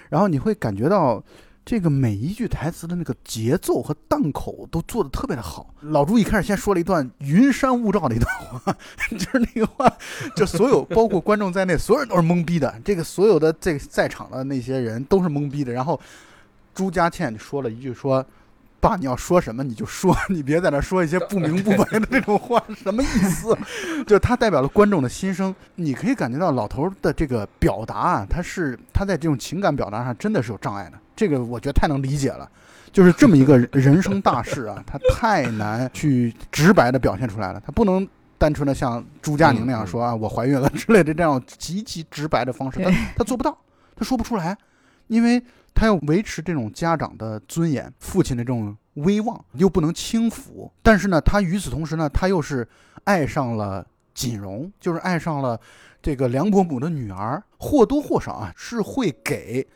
[0.09, 1.21] 然后你会感觉到。
[1.65, 5.73] 这个每一句台词的那个节奏和档口都做的特别的好。
[5.81, 8.75] 老朱一开始先说了一段云山雾罩的一段 话，
[9.11, 9.91] 就是那个话，
[10.35, 12.73] 就所有包括观众在内，所有人都是懵逼的。
[12.83, 15.71] 这个所有的这个在场的那些人都是懵逼的。
[15.71, 15.99] 然后
[16.73, 18.25] 朱家倩说了一句说。
[18.83, 23.57] 爸，你要说什么你就说，你别在那说一些不明不白的这种话，什么意思？
[24.05, 32.49] 就他代表了观众的心声，你可以感觉到老头的这个表达啊，他是他在这种情感表达上真的是有障碍的，这个我觉得太能理解了。
[32.91, 38.07] 就是这么一个人生大事啊，他太难去直白的表现出来了，他不能
[38.37, 43.57] 单纯的像朱佳宁那样说啊，我怀孕了之类的这样极其直白的方式， 他他做不到，
[43.95, 44.57] 他说不出来，
[45.07, 45.43] 因为。
[45.75, 50.71] 他要维持这种家长的尊严，父亲的这种威望，又不能轻浮。
[50.83, 52.65] 但是呢，他与此同时呢，他又是
[53.05, 53.83] 爱上了
[54.13, 55.59] 锦荣，就是爱上了
[55.99, 59.67] 这个梁伯母的女儿，或多或少啊，是会给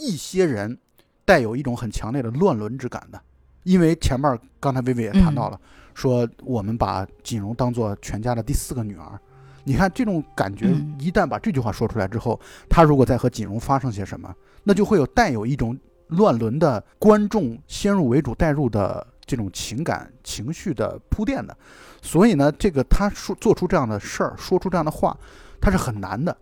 [0.00, 0.78] 一些人
[1.24, 3.20] 带有一种很强烈的乱伦之感的。
[3.64, 5.60] 因为前面刚才薇薇也谈到了，
[5.94, 9.20] 说我们把锦荣当做全家的第四个女儿。
[9.64, 12.40] 你看这种感觉，一旦把这句话说出来之后，
[12.70, 14.34] 他如果再和锦荣发生些什么？
[14.64, 15.78] 那就会有带有一种
[16.08, 21.54] 乱伦的观众先入为主带入的这种情感情绪的铺垫的，
[22.00, 25.16] 所以呢，这个他说做出这样的事儿，说出这样的话，
[25.60, 26.34] 他是很难的。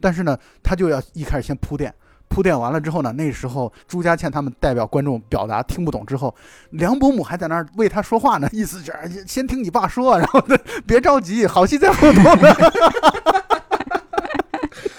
[0.00, 1.92] 但是呢，他就要一开始先铺垫，
[2.32, 6.34] 铺垫完了之后呢，那时候朱家倩他们代表观众表达听不懂之后，
[6.70, 8.92] 梁伯母还在那儿为他说话呢，意思是
[9.26, 10.42] 先听你爸说，然后
[10.86, 12.48] 别着急，好戏在后头呢。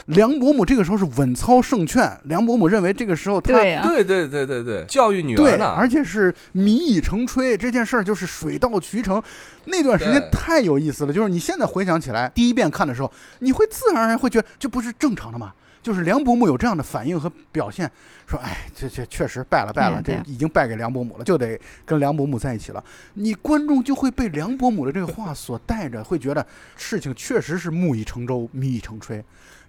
[0.07, 9.23] 梁伯母这个时候是稳操胜券，梁伯母认为这个时候他对对对对对对教育女儿呢，而且是米已成炊，这件事儿就是水到渠成。
[9.65, 15.53] 那段时间太有意思了，就是你现在回想起来，第一遍看的时候，你会自然而然会觉得这不是正常的吗？
[15.83, 17.91] 就是梁伯母有这样的反应和表现，
[18.25, 22.83] 说哎，这这确实败了败了，这已经败给梁伯母了，就得跟梁伯母在一起了。
[23.13, 26.43] 你观众就会被梁伯母的这个话所带着，会觉得
[26.77, 29.21] 事情确实是木已成舟，米已成炊。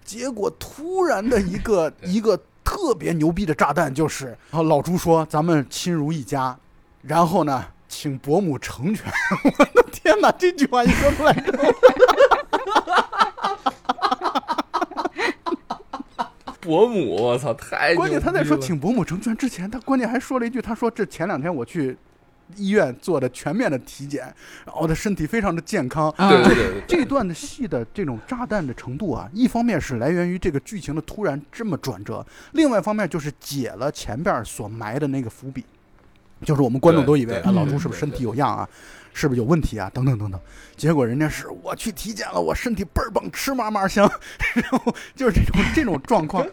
[0.03, 6.57] 结果突然的一个 一个特别牛逼的炸弹就是，然后老朱说：“咱们亲如一家。”
[7.03, 9.11] 然后呢，请伯母成全。
[9.43, 11.63] 我的天哪，这句话一说出来之后，
[16.65, 21.95] 伯母，我操，太关键他在说请伯母成全之前，他关键还说了一句，他说这前两天我去。
[22.57, 24.21] 医院做的全面的体检，
[24.67, 26.13] 然后我的身体非常的健康。
[26.15, 35.65] 对对对，这段的戏的这种炸弹的程度啊，一方面是来源于这个剧情的突然这么转折，另外一方面就是解了前边所埋的那个伏笔，
[36.43, 38.69] 就是我们观众都以为啊老朱是不是身体有恙啊，
[39.13, 39.89] 是不是有问题啊？
[39.93, 40.39] 等等等等，
[40.75, 44.09] 结果人家是我去体检了，我身体倍儿棒，吃嘛嘛香，
[44.53, 46.45] 然后就是这种这种状况，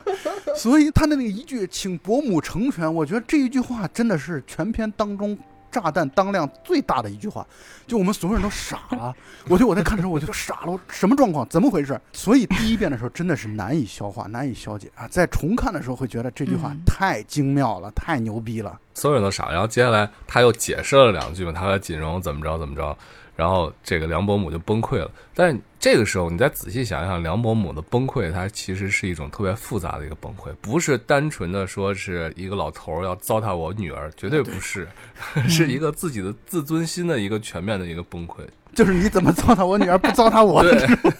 [0.57, 5.39] 所以他的那个一句请伯母成全，我觉得这一句话真的是全篇当中。
[5.73, 7.45] 炸弹当量最大的一句话，
[7.87, 9.12] 就我们所有人都傻了。
[9.49, 11.49] 我就我在看的时候，我就傻了，什么状况？
[11.49, 11.99] 怎么回事？
[12.12, 15.09] 所以第一遍的时候真的是难以消化、难以消解啊！
[15.09, 18.79] 在重看的时候会觉得这句话太精妙了，太牛逼了。
[18.95, 19.51] 所有人都傻。
[19.51, 22.97] 然后接下来他又解释了两句嘛，他和锦荣怎么着怎么着。
[23.43, 34.86] 然后这个梁伯母就崩溃了，但是这个时候你再仔细想想，梁伯母的崩溃，它其实是一种特别复杂的一个崩溃，不是单纯的说是一个老头要糟蹋我女儿，绝对不是，
[35.51, 40.62] 是一个自己的自尊心的一个全面的一个崩溃，就是你怎么糟蹋我女儿，不糟蹋我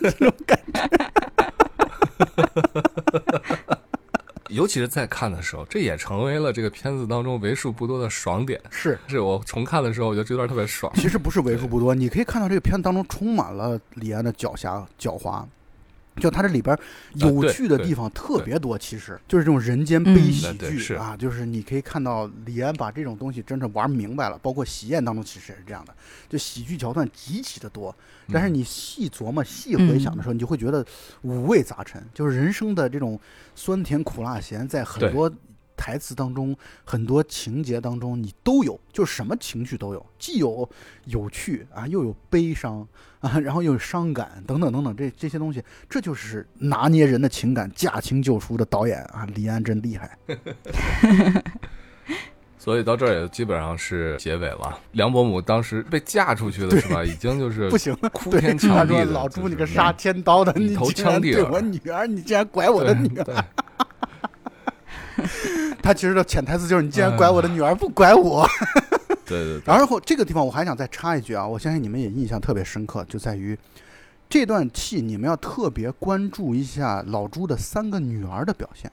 [0.01, 0.89] 这种感觉。
[4.53, 8.61] 尤其是在看的时候，这也成为了这个片子当中为数不多的爽点。
[8.71, 10.93] 是，是我重看的时候，我觉得这段特别爽。
[10.95, 15.45] 其实不是为数不多，你可以看到这个片子当中充满了李安的狡黠、狡猾。
[16.17, 16.77] 就它这里边
[17.15, 24.39] 有趣的地方特别多，其实就是这种人间悲喜剧啊，就是你可以看到李安把这种东西真正玩明白了。
[24.39, 25.95] 包括《喜宴》当中其实也是这样的，
[26.29, 27.95] 就喜剧桥段极其的多，
[28.31, 30.85] 但是你细琢磨、细回想的时候，你就会觉得
[31.23, 33.19] 五味杂陈，就是人生的这种
[33.55, 35.33] 酸甜苦辣咸，在很多。
[35.83, 40.68] 台词当中很多情节当中你都有，就是什么情绪都有，既有
[41.07, 42.87] 有趣啊，又有悲伤
[43.18, 45.61] 啊，然后又有伤感等等等等，这这些东西，
[45.91, 50.16] 这就是拿捏人的情感驾轻就熟的导演啊，李安真厉害。
[52.57, 54.78] 所以到这儿也基本上是结尾了。
[54.93, 57.05] 梁伯母当时被嫁出去了是吧？
[57.05, 59.05] 已经就是不行，哭天抢地的。
[59.07, 63.45] 老朱，你个杀千刀的，你竟然对我女儿，你竟然拐我的女儿。
[65.83, 68.47] 他其实的潜台词就是你既然拐我的女儿，不拐我。
[69.26, 69.62] 对对。
[69.64, 73.59] 然后这个地方我还想再插一句啊，我相信你们也印象特别深刻，就在于
[74.28, 78.91] 这段戏你们要特别关注一下老朱的三个女儿的表现。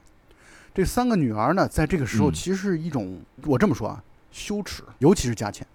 [0.74, 5.66] 这三个女儿呢，在这个时候其实是一种我这么说啊，羞耻，尤其是佳倩，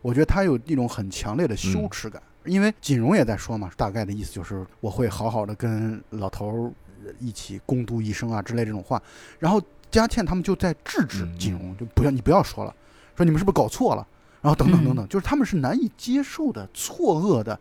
[0.00, 6.72] 我觉得她有一种很强烈的羞耻感，因为锦荣也在说嘛，大概的意思就是我会好好的跟老头
[7.20, 9.00] 一起共度一生啊之类这种话，
[9.38, 9.60] 然后。
[9.90, 12.74] 佳倩他们就在制止金融，就不要你不要说了，
[13.16, 14.06] 说你们是不是搞错了，
[14.42, 17.58] 然后等等等等，就是他们是难以接受的、错愕的。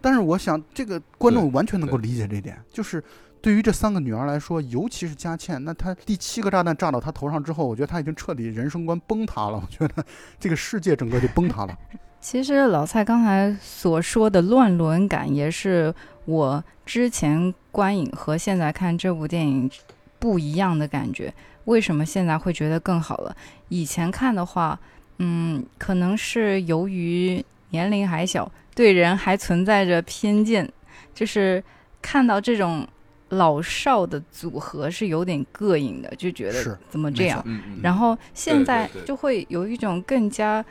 [0.00, 3.02] 但是我想，这个观众完全能够理解这一点，就是
[3.42, 9.56] 对于这三个女儿来说，尤其是佳倩，那她第七个炸弹炸到她头上之后，我觉得她已经彻底人生观崩塌了。
[9.56, 10.04] 我觉得
[10.38, 11.78] 这个世界整个就崩塌了。
[12.20, 15.94] 其实老蔡刚才所说的乱伦感，也是
[16.26, 19.70] 我之前观影和现在看这部电影
[20.18, 21.32] 不一样的感觉。
[21.64, 23.36] 为什么现在会觉得更好了？
[23.68, 24.78] 以前看的话，
[25.18, 30.70] 嗯，可能是由于年龄还小，对人还存在着偏见，
[31.14, 31.62] 就是
[32.02, 32.86] 看到这种
[33.28, 37.44] 老少的组合是有点膈应的，就觉得怎么这样。
[37.82, 40.64] 然后现在就会有一种更加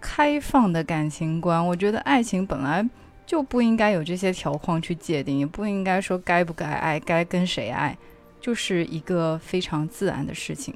[0.00, 1.64] 开放的感情观。
[1.64, 2.84] 我觉得爱情本来
[3.24, 7.96] 就不应该有这些条框去界定，也不应该说该不该爱，该跟谁爱。
[8.42, 10.74] 就是一个非常自然的事情，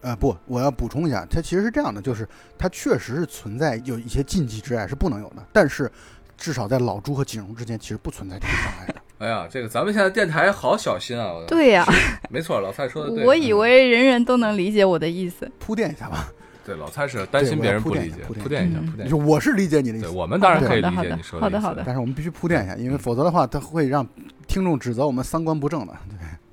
[0.00, 5.90] 呃，不，我要补充一下，它其实是这样的，就是它确实是存在有一些禁忌之爱是不能有的，但是
[6.38, 8.94] 至少在老朱和锦荣之间，其实不存在这个障碍的。
[9.18, 11.34] 哎呀，这个咱们现在电台好小心啊！
[11.46, 11.84] 对呀，
[12.30, 13.26] 没错，老蔡说的对。
[13.26, 16.32] 我以为人人都能理解我的意思，铺垫一下吧。
[16.70, 19.08] 对，老蔡是担心别人不理解，铺垫一下，铺垫。
[19.08, 21.44] 就我是理解你的意思，我们当然可以理解你说的。
[21.44, 21.82] 好的，好的。
[21.84, 24.06] 但是我们必须铺垫一下，因为否则的话，他会让
[24.46, 25.96] 听众指责我们三观不正的。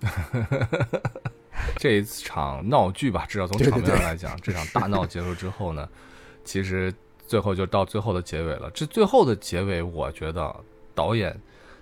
[0.02, 1.00] 对。
[1.78, 5.88] 这一场闹剧吧，至少从场面上来讲，这场大闹结束之后呢，
[6.44, 6.92] 其实
[7.28, 8.72] 最后就到最后的结尾了。
[8.74, 10.56] 这最后的结尾，我觉得
[10.96, 11.40] 导演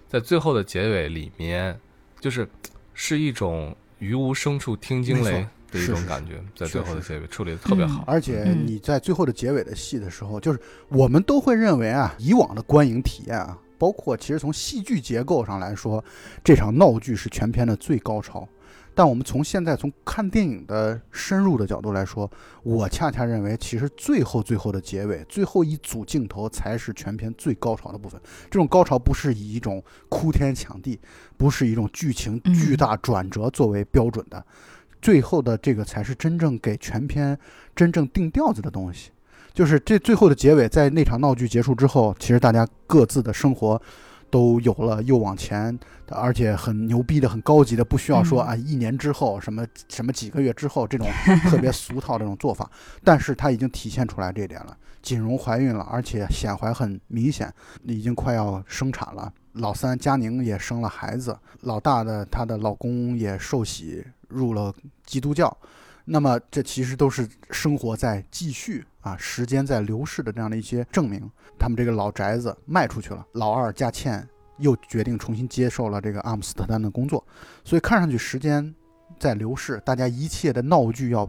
[0.09, 1.79] 在最后的结尾里面，
[2.19, 2.45] 就是
[2.93, 8.03] 是一种于无声处听惊雷的一种感觉，在最后的结尾处理的特别好。
[8.07, 10.59] 而且你在最后的结尾的戏的时候，就是
[10.89, 13.57] 我们都会认为啊，以往的观影体验啊。
[13.77, 16.03] 包括其实从戏剧结构上来说，
[16.41, 18.47] 这场闹剧是全片的最高潮。
[18.97, 22.31] 但我们从现在从看电影的深入的角度来说，
[22.63, 28.19] 我恰恰认为，其实最后最后的结尾，最后一组镜头才是全片最高潮的部分。
[28.49, 30.97] 这种高潮不是以一种哭天抢地，
[31.35, 34.41] 不是以一种剧情巨大转折作为标准的，
[35.05, 37.37] 最后的这个才是真正给全片
[37.75, 39.11] 真正定调子的东西。
[39.53, 43.79] 就是这最后的结尾，在那场闹剧结束之后，其实大家各自的生活。
[44.31, 45.79] 都有了，又往前，
[46.09, 51.07] 而且很牛逼的、很高级的，不需要说啊，一年之后什么什么几个月之后这种
[51.47, 52.69] 特别俗套这种做法，
[53.01, 54.75] 但是它已经体现出来这一点了。
[55.01, 57.53] 锦荣怀孕了，而且显怀很明显，
[57.83, 59.31] 已经快要生产了。
[59.53, 64.73] 老三佳宁也生了孩子，老大的她的老公也受洗入了
[65.05, 65.55] 基督教。
[66.07, 71.27] 那么这其实都是生活在继续啊，时间在流逝的这样的一些证明。
[71.57, 77.25] 他们这个老宅子卖出去了，老二佳倩又决定重新接受了这个阿姆斯特丹的工作，
[77.63, 78.71] 所以看上去时间
[79.19, 81.27] 在流逝，大家一切的闹剧要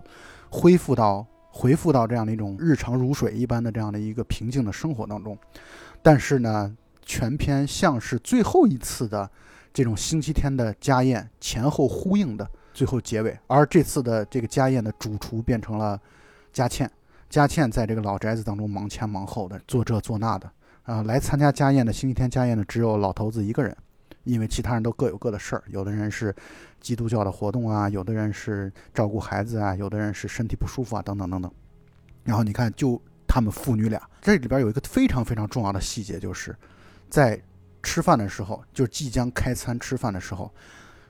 [0.51, 5.39] 恢复到恢复到这样的一种日常如水一般的这样的一个平静的生活当中。
[6.03, 9.31] 但是呢，全篇像是最后一次的
[9.73, 12.47] 这种星期天的家宴前后呼应的。
[12.77, 15.99] 最后结尾，而这次的这个家宴的主厨变成了
[16.53, 16.91] 佳倩。
[17.31, 20.51] 佳倩在这个老宅子当中忙前忙后的做这做那的
[20.83, 23.75] 啊，来参加家宴的星期天家宴的只有老头子一个人，
[24.25, 26.35] 因为其他人都各有各的事儿，有的人是
[26.79, 31.51] 基督教的活动啊，有的人是照顾孩子啊，有的人是身体不舒服啊，等等等等。
[32.25, 36.55] 然后你看，就他们父女俩，这里边有一个非常非常重要的细节，就是
[37.09, 37.41] 在
[37.83, 40.53] 吃饭的时候，就即将开餐吃饭的时候。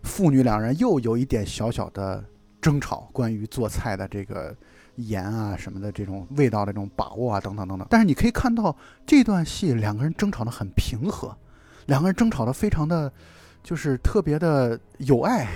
[0.07, 2.25] 父女两人又有一点小小的
[2.63, 4.57] 争吵，关于做菜的这个
[4.95, 7.87] 盐啊什么的这种味道的这种把握啊等等等等。
[7.91, 11.37] 但是你可以看到这段戏两个人争吵的很平和，
[11.87, 13.13] 两个人争吵的非常的，
[13.63, 15.49] 就是特别的有爱，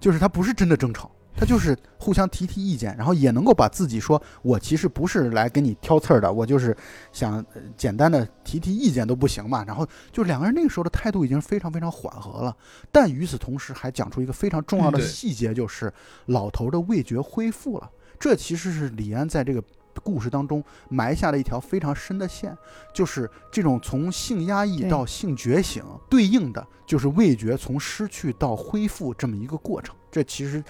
[0.00, 1.10] 就是他不是真的争吵。
[1.38, 6.76] 他就是互相提提意见，然后也能够把自己说，我其实不是来给你挑刺儿的，我就是
[7.12, 7.44] 想
[7.76, 9.64] 简单的提提意见都不行嘛。
[9.64, 12.56] 然后就两个人那个时候的态度已经非常非常缓和了，
[12.90, 15.92] 但与此同时还讲出一个非常重要的细节，就是
[16.26, 17.88] 老头的味觉恢复了。
[18.18, 19.62] 这其实是李安在这个
[20.02, 22.52] 故事当中埋下了一条非常深的线，
[22.92, 29.94] 就是这种从性压抑到性觉醒对应的就是味觉从失去到恢复这么一个过程。
[30.10, 30.64] 这其实。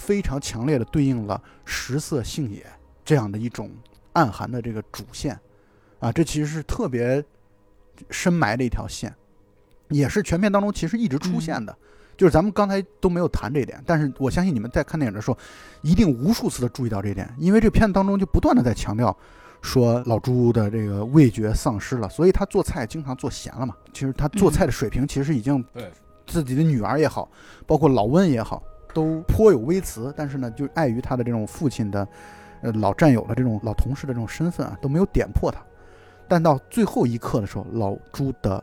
[0.00, 2.64] 非常强烈的对应了食色性也
[3.04, 3.70] 这样的一种
[4.14, 5.38] 暗含的这个主线，
[5.98, 7.22] 啊，这其实是特别
[8.08, 9.14] 深埋的一条线，
[9.88, 11.76] 也是全片当中其实一直出现的，
[12.16, 15.36] 就是咱们刚才都没有谈这一点，但是我相信你们在看电影的时候，
[15.82, 19.14] 一定无数次的注意到这一点，因为这片子当中就不断的在强调
[19.60, 25.64] 说老朱的这个味觉丧失了，所以他做菜经常做咸了嘛，其实他做菜的水平其实已经
[26.26, 27.30] 自己的女儿也好，
[27.66, 28.62] 包括老温也好。
[28.92, 32.06] 都颇有微词，但是呢，就碍于他的这种父亲的，
[32.62, 35.60] 呃，老战友的这种老同事的这种身份啊，都没有点破他。
[36.28, 38.62] 但到最后一刻的时候，老朱的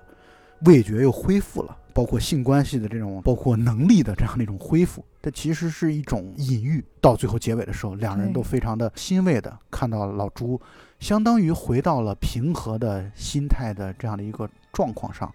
[0.62, 6.84] 味觉又恢复了，包括性关系的这种，包括能力的这样的一种恢复，这其实是一种隐喻。
[7.02, 10.60] 到最后结尾的时候，两人都非常的欣慰的看到老朱，
[11.00, 15.30] 相当于回到了平和的心态的这样的一个状况上。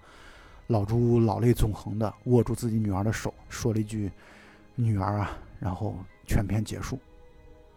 [0.69, 4.11] 老朱老泪纵横的握住自己女儿的手，说了一句。
[4.75, 5.97] 女儿啊，然后
[6.27, 6.99] 全片结束，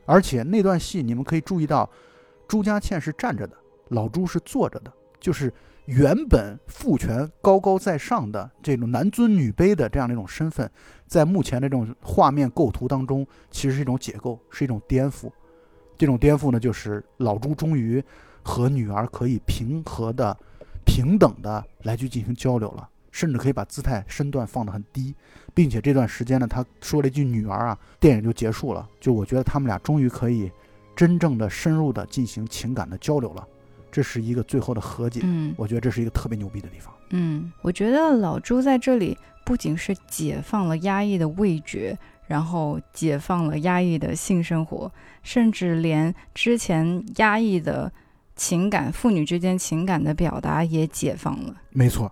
[0.06, 1.90] 而且那段戏你们可以注意到，
[2.48, 3.56] 朱家倩是站着的，
[3.90, 5.54] 老朱是坐着的，就是
[5.86, 10.70] 原本父权高高在上的这种男尊女卑的这样的一种身份，
[11.06, 15.32] 在目前的这种画面构图当中，其实是一种解构，是一种颠覆。
[15.98, 18.04] 这种颠覆呢，就是老朱终于
[18.44, 20.36] 和女儿可以平和的、
[20.86, 22.90] 平等的来去进行交流了。
[23.16, 25.16] 甚至可以把姿态身段放得很低，
[25.54, 28.86] 并且这段时间呢，他说了一句“女儿啊”，电影就结束了。
[29.00, 30.52] 就我觉得他们俩终于可以
[30.98, 33.48] 真正的深入的进行情感的交流了，
[33.90, 35.22] 这是一个最后的和解。
[35.24, 36.94] 嗯，我觉得这是一个特别牛逼的地方。
[37.12, 41.98] 嗯，我觉得老朱在这里不仅是解放了压抑的味觉，
[42.28, 44.92] 然后解放了压抑的性生活，
[45.24, 47.90] 甚至连之前压抑的
[48.36, 51.56] 情感，父女之间情感的表达也解放了。
[51.70, 52.12] 没错。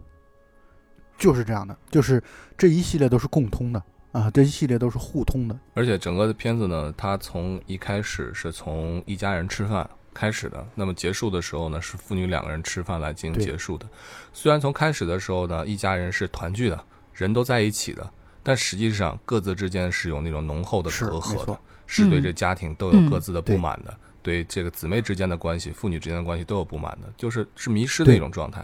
[1.23, 2.21] 就是这样的，就是
[2.57, 5.57] 这一系列都是共通的啊，这一系列都是互通的。
[5.73, 13.87] 而且整个的片子呢，它从一开始是从一家人吃饭开始的，那么结束的时候呢，是父女两个人吃饭来进行结束的。
[14.33, 18.11] 虽然从开始的时候呢，一家人是团聚的，人都在一起的，
[18.43, 21.57] 但实际上各自之间是有那种浓厚的隔阂的，
[21.87, 28.61] 是对这家庭都有各自的不满的，对这个姊妹之间的关系、父女之间的关系都有不满的，就是是迷失的一种状态。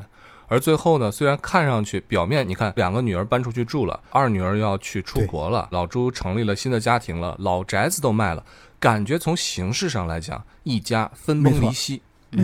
[0.50, 8.43] 而最后呢，虽然看上去表面你看两个女儿搬出去住了，二女儿要去出国了，老朱成立了新的家庭了，老宅子都卖了，
[8.80, 12.02] 感觉从形式上来讲，一家分崩离析，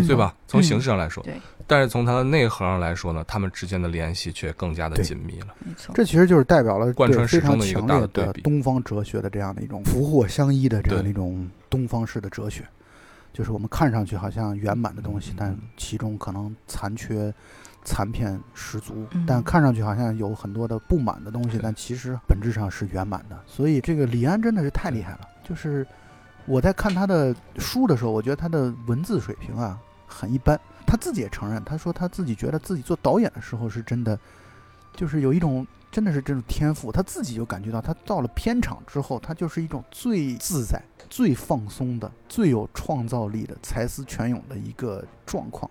[0.08, 0.34] 对吧？
[0.48, 1.34] 从形式上来说，对。
[1.68, 5.48] 但是从它的内核上来说呢，他们之间的联系却更加的紧密了。
[5.66, 8.42] 没错，这其实就是代表了贯穿始终的一个大的对比。
[8.42, 12.64] 东方哲学的这样的一种福祸相依的这样的一种东方式的哲学，
[13.34, 17.34] 就是我们看上去好像圆满的东西，但其中可能残缺、
[17.86, 23.40] 残片十足；但看上去好像有很多的不满的东西，但其实本质上是圆满的。
[23.46, 25.20] 所以这个李安真的是太厉害了。
[25.44, 25.86] 就是
[26.46, 30.60] 我在看他的书的时候，我觉得他的文字水平啊很一般。
[30.88, 34.18] 他自己也承认，他说他自己觉得自己做导演的时候是真的，
[34.96, 36.92] 就是有一种真的是这种天赋。
[36.92, 45.70] 他自己就感觉到，他到了片场之后，他就是一种最自在、最放松的、最有创造力的、才思泉涌的一个状况。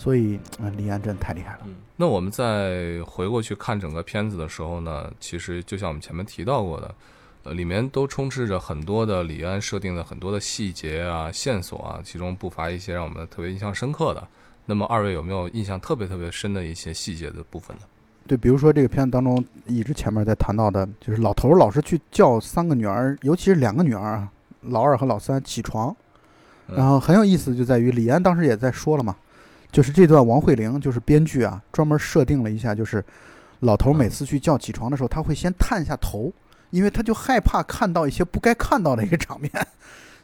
[0.00, 0.40] 所以，
[0.78, 1.66] 李安真的太厉害了。
[1.94, 6.94] 那我们再回过去看整个片子的时候呢，其实就像我们前面提到过的。
[7.42, 14.26] 呃，里面都充斥着很多的李安设定的很多的细节啊、线索啊，其中不乏一些让我们特别印象深刻的。
[14.66, 17.82] 那么二位有没有印象特别特别深的一些细节的部分呢？
[18.26, 24.30] 对，比如说这个片子当中一直前面在谈到的，就是老头老是去叫三个女儿，尤其是两个女儿啊，
[24.60, 25.94] 老二和老三起床。
[26.66, 29.16] 然后很有意思，就在于李安当时也在说了嘛，
[29.70, 33.04] 就是这段王慧玲就是编剧啊，专门设定了一下，就是
[33.60, 36.32] 老头每次去叫起床的时候，他会先探一下头。
[36.70, 39.50] 因为他就害怕看到一些不该看到的一个场面，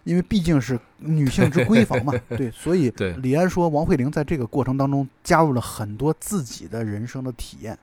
[0.04, 7.76] 因为毕竟是女性之闺房嘛， 对，所以李安说王慧玲在这个过程当中加入了很多自己的人生的体验，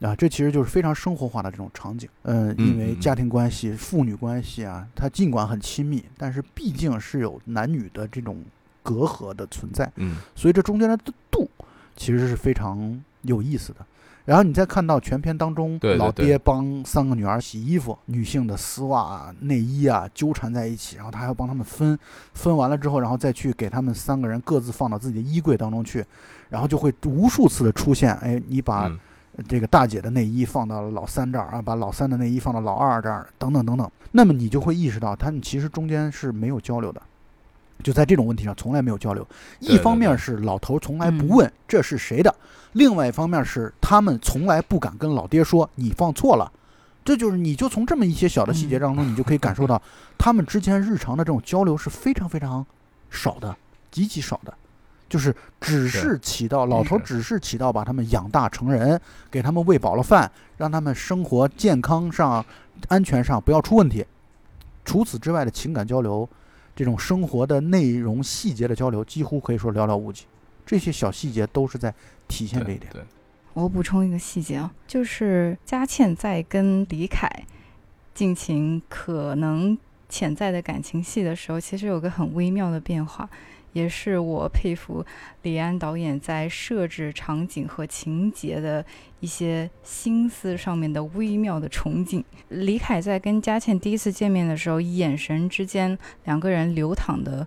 [0.00, 8.42] 啊，这其实就是非常生活化的这种场景，嗯，因为家庭关系、父女关系啊，它尽管很亲密，但是毕竟是有男女的这种
[8.88, 10.96] 隔阂的存在，嗯，所以这中间的
[11.30, 11.50] 度
[11.94, 13.80] 其实是非常有意思的。
[14.24, 21.98] 然后你再看到全片当中，老爹帮三个女儿洗衣服，女性的丝袜、内衣啊纠缠在一起，然后他还要帮他们分，
[22.34, 26.04] 分完了之后，然后再去给他们三个人各自放到自己的衣柜当中去，
[26.50, 28.90] 然后就会无数次的出现，哎，你把
[29.48, 37.00] 这个大姐的内衣放到了老三这儿啊，把老三的内衣放到老二这儿，等等等等，那么你就会意识到，他们其实中间是没有交流的。
[37.82, 39.26] 就在这种问题上从来没有交流，
[39.60, 42.34] 一方面是老头从来不问这是谁的，
[42.72, 46.50] 另外一方面是他们从来不敢跟老爹说你放错了，
[47.04, 49.80] 这就是你就从这么一些小的细节当中，你就可以感受到
[50.18, 52.66] 他们之间日常的这种交流是非常非常
[53.10, 53.56] 少的，
[53.92, 54.52] 极其少的，
[55.08, 59.00] 就是只是起到老头只是起到把他们养大成人，
[59.30, 62.44] 给他们喂饱了饭，让他们生活健康上、
[62.88, 64.04] 安全上不要出问题，
[64.84, 66.28] 除此之外的情感交流。
[66.78, 70.26] 这种生活的内容细节的交流，几乎可以说寥寥无几。
[70.64, 71.92] 这些小细节都是在
[72.28, 72.88] 体现这一点。
[72.92, 73.02] 对，
[73.52, 77.28] 我补充一个细节啊，就是佳倩在跟李凯
[78.14, 79.76] 进行可能
[80.08, 83.28] 潜在的感情戏的时候，其实有个很微妙的变化。
[83.72, 85.04] 也是我佩服
[85.42, 88.84] 李安导演在设置场景和情节的
[89.20, 92.22] 一些心思上面的微妙的憧憬。
[92.48, 97.46] 李凯在跟佳倩第一次见面的时候，眼神之间两个人流淌的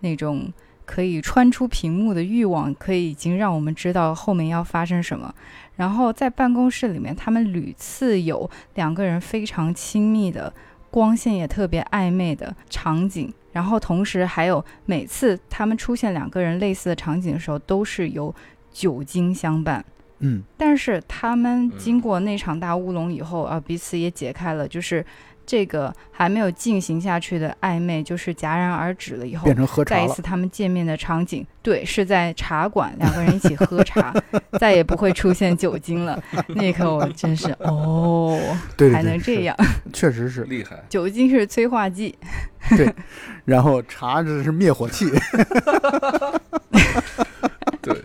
[0.00, 0.52] 那种
[0.84, 5.34] 可以穿出屏幕的欲望，可以已经让我们知道后面要发生什么。
[5.76, 10.52] 然后在办公室里面，他们屡次有两个人非常亲密的。
[10.92, 18.34] 光线也特别暧昧的场景，然后同时还有每次他们出现两个人类似的场景的时候，都是有
[18.72, 19.84] 酒精相伴。
[20.20, 25.04] 嗯，但是他们经过那场大乌龙以后啊，彼此也解开了，就是。
[25.50, 29.26] 这个还没有进行下去的暧昧，就是戛然而止了。
[29.26, 34.14] 以后变成喝茶再一次他们见面的场景，对，是在茶馆，两个人一起喝茶，
[34.60, 36.22] 再也不会出现酒精了。
[36.46, 38.40] 那一刻我真是 哦，
[38.76, 39.56] 对，还能这样，
[39.92, 40.80] 确实是厉害。
[40.88, 42.16] 酒精是催化剂，
[42.76, 42.88] 对，
[43.44, 45.10] 然后茶这是灭火器。
[47.82, 48.00] 对，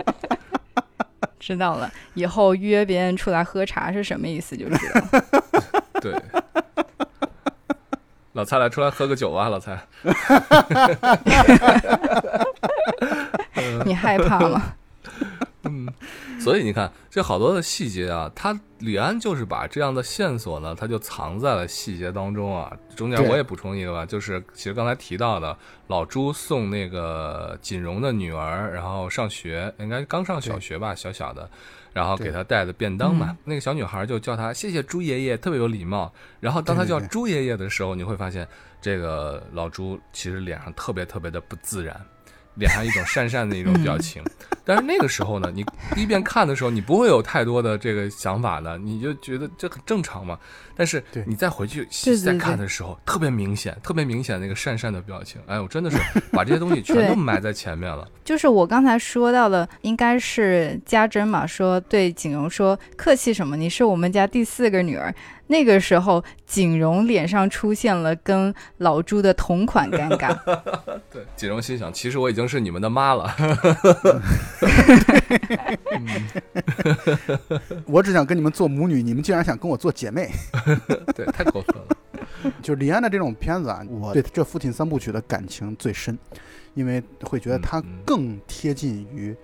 [1.39, 5.21] 知道了，以后约别人出来喝茶是什么意思就知道。
[6.01, 6.19] 对。
[8.35, 9.47] 老蔡来，出来喝个酒啊！
[9.47, 9.81] 老蔡，
[13.85, 14.61] 你害怕吗？
[15.63, 15.87] 嗯，
[16.37, 22.69] 所以你看，这好多的细节啊，他李安就是把这样的线索呢，他就藏在了细节当中啊。
[22.93, 25.57] 中间我也补充一个吧，就是其实刚才提到的，
[25.87, 31.49] 老朱送那个锦荣的女儿，然后上学，应该刚上小学吧，小小的。
[31.95, 36.13] 然后给他带的便当嘛，那个小女孩就叫他谢谢朱爷爷，特别有礼貌。
[36.41, 38.45] 然后当他叫朱爷爷的时候，你会发现
[38.81, 41.95] 这个老朱其实脸上特别特别的不自然，
[42.55, 44.23] 脸上一种讪讪的一种表情。
[44.67, 50.39] 但是那个时候呢，你第一遍看的时候，你不会有太多的这个想法的，你就觉得这很正常嘛。
[50.75, 51.87] 但是你再回去
[52.17, 55.39] 再看的时候，特别明显，特别明显那个讪讪的表情。
[55.45, 55.97] 哎我，真的是
[56.31, 58.07] 把这些东西全都埋在前面了。
[58.25, 65.13] 就是我刚才说到的，应该是家珍嘛，说对景荣说客气什么，你是我们家第四个女儿。
[65.47, 70.35] 那个时候，景荣脸上出现了跟老朱的同款尴尬。
[71.11, 73.35] 对，景荣心想，其实我已经是你们的妈了。
[77.85, 80.31] 我只想跟你们做母女，你们竟然想跟我做姐妹。
[81.15, 81.85] 对，太过分了。
[82.61, 86.17] 就是李安的这种片子啊，我对这父亲三部曲的感情最深，
[86.73, 89.35] 因为会觉得他更贴近于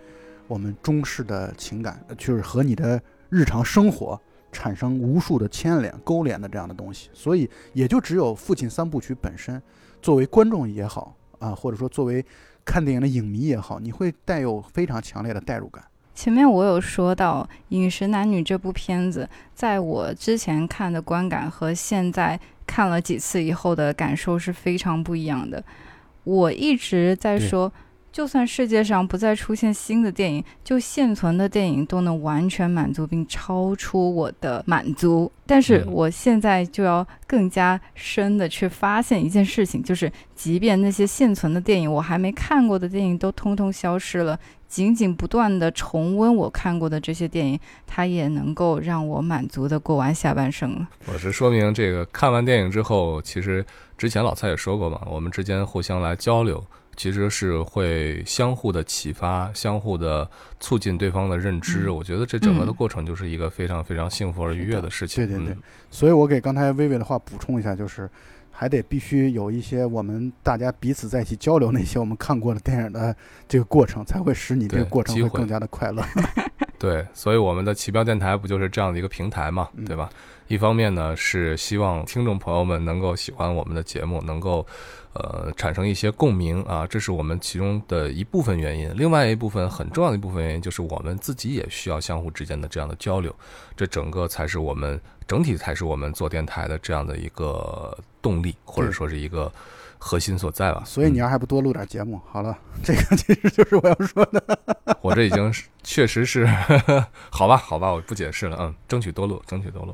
[0.48, 3.00] 我们中式的情感，就是和你的
[3.30, 4.20] 日常生活。
[4.52, 9.62] 产生无数的牵连、勾连的这样的东西，所以也就只有《父亲三部曲》本身，
[10.02, 12.26] 作为观众也好啊，或者说作为
[12.66, 15.84] 看电影的影迷也好，你会带有非常强烈的代入感。
[16.14, 25.64] 前面我有说到《饮食男女》这部片子，在我之前看的观感和现在看了几次以后的感受是非常不一样的。
[26.24, 27.72] 我一直在说。
[28.12, 35.32] 就算世界上不再出现新的电影，就现存的电影都能完全满足并超出我的满足。
[35.46, 44.38] 但是我现在就要更加深的去发现一件事情，就是即便那些现存的电影，我还没看过的电影都通通消失了，
[44.68, 50.88] 仅仅不断的重温我看过的这些电影，它也能够让我满足的过完下半生了。
[51.06, 53.66] 我是说明这个看完电影之后，其实
[53.98, 56.62] 之前老蔡也说过嘛，我们之间互相来交流。
[56.96, 60.30] 其实是会相互的启发，相互的
[60.60, 61.90] 促进对方的认知。
[61.90, 65.26] 我觉得这整个的过程就是一个非常非常幸福而愉悦的事情。
[65.26, 65.58] 对对对，
[65.90, 68.10] 所以我给刚才薇薇的话补充一下，就是
[68.52, 73.16] 还得必须有一些我们大家彼此在一起交流那些我们看过的电影的
[73.48, 76.04] 这个过程，才会使你这个过程会更加的快乐。
[76.78, 80.10] 对，所以我们的奇标电台不就是这样的一个平台嘛，对吧？
[80.52, 84.66] 一方面呢是希望听众朋友们能够喜欢我们的节目，能够。
[85.14, 88.90] 呃，产生一些共鸣啊，这是我们其中的一部分原因。
[88.96, 93.36] 另外一部分很重要的一部分原因，就是我们自己也需要相互之间的这样的交流，
[93.76, 94.98] 这整个才是我们
[95.28, 99.52] 整体才是我们做电台的这样的一个动力，或者说是一个
[100.00, 100.82] 核心所在吧。
[100.86, 102.18] 所以你要还不多录点节目？
[102.32, 104.42] 好了，这个其实就是我要说的。
[105.02, 106.48] 我这已经是确实是
[107.30, 109.94] 好吧，好吧，我不解释了，嗯，争取多录，争取多录。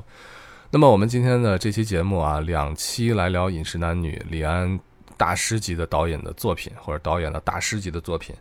[0.70, 4.80] 那么我们今天的这期节目啊，两期来聊《饮食男女》，李安。
[5.20, 8.36] 大师级的导演的作品，或者导演的大师级的作品，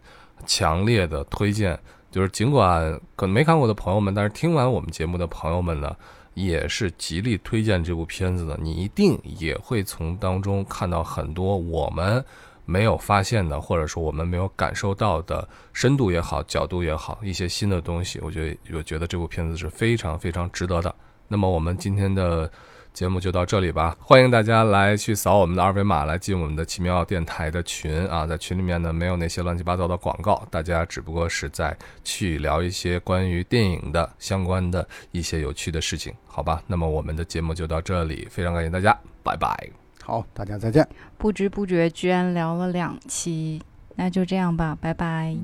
[0.44, 1.78] 强烈的推荐。
[2.10, 5.96] 就是尽管可能没看过的朋友们，但是听完我们节目的朋友们呢，
[6.34, 8.58] 也是极力推荐这部片子的。
[8.60, 12.22] 你一定也会从当中看到很多我们
[12.66, 18.20] 没有发现的，或者说我们没有感受到的深度也好，角度也好，一些新的东西。
[18.22, 20.94] 我觉得，我觉得这部片子是非常非常值得的。
[21.28, 22.50] 那么我们今天的。
[22.96, 36.62] 节目就到这里吧，欢迎大家来去扫我们的二维码来进我们的奇妙电台的群啊，在群里面呢没有那些乱七八糟的广告，大家只不过是在去聊一些关于电影的相关的一些有趣的事情，好吧？
[36.66, 39.54] 那么我们的节目就到这里，非常感谢大家，拜拜。
[40.02, 40.88] 好，大家再见。
[41.18, 43.60] 不知不觉居然聊了两期，
[43.96, 45.36] 那就这样吧，拜拜。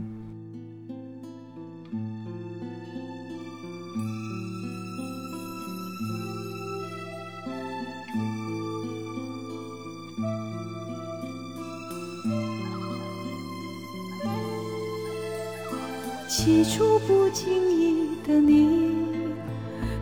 [16.34, 18.94] 起初不经意的你，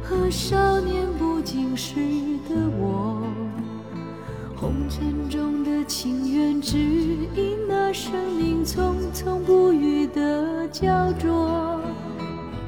[0.00, 1.96] 和少年不经事
[2.48, 3.26] 的我，
[4.54, 11.80] 红尘中的情缘，只因那生命匆匆不语的焦灼。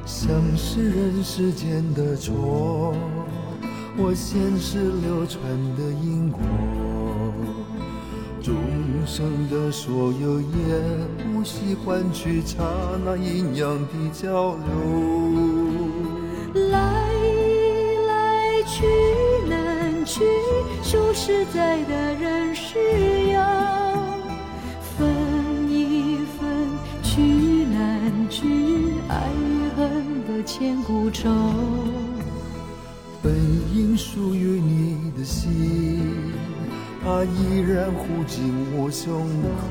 [0.05, 2.93] 像是人世间的错，
[3.95, 5.41] 我前世流传
[5.77, 6.41] 的因果。
[9.03, 10.47] 众生的所有也
[11.17, 12.63] 不惜换取刹
[13.03, 14.63] 那阴阳的交流。
[16.71, 17.11] 来
[18.07, 18.85] 来去
[19.49, 20.21] 难去，
[20.81, 22.79] 数十载的人世
[23.33, 23.41] 游
[24.97, 25.05] 分
[25.69, 26.69] 一分，
[27.01, 31.29] 聚难聚，爱与恨的千古愁。
[33.21, 33.35] 本
[33.75, 36.31] 应属于你的心。
[37.05, 39.27] 它依然护紧我胸
[39.59, 39.61] 口，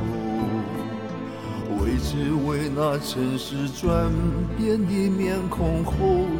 [1.80, 4.12] 为只为那尘世转
[4.54, 5.92] 变的面孔后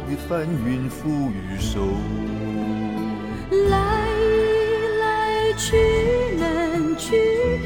[0.07, 1.87] 的翻云覆雨手。
[3.69, 3.75] 来
[5.01, 5.75] 来去
[6.39, 7.17] 难去，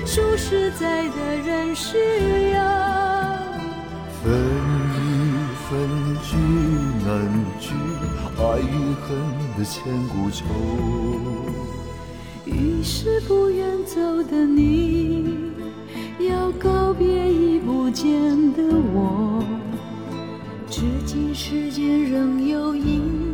[0.06, 1.98] 数十载的人世
[2.52, 3.44] 呀，
[4.24, 4.32] 分
[4.96, 4.98] 易
[5.68, 5.70] 分，
[6.24, 6.38] 聚
[7.06, 7.08] 难
[7.60, 7.76] 聚，
[8.40, 9.06] 爱与恨
[9.58, 10.46] 的千古愁。
[12.60, 15.36] 于是不愿走的你，
[16.28, 18.12] 要告别已不见
[18.54, 19.44] 的我。
[20.68, 23.27] 至今世间仍有隐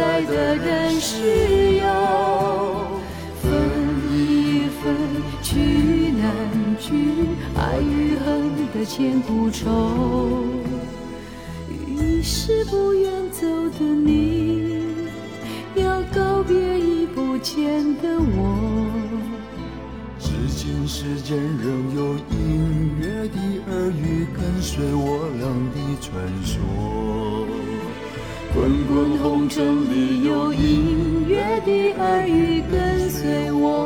[0.00, 2.90] 在的人是要
[3.42, 3.52] 分
[4.10, 4.96] 一分，
[5.42, 6.34] 聚难
[6.78, 10.46] 聚，爱与恨的千古愁。
[11.86, 13.46] 于是不愿走
[13.78, 14.86] 的你，
[15.74, 18.90] 要告别已不见的我。
[20.18, 23.38] 至今世间仍有隐约的
[23.70, 26.10] 耳语，跟随我俩的传
[26.42, 26.56] 说。
[28.52, 33.79] 滚滚红尘里有隐约的耳语跟随我。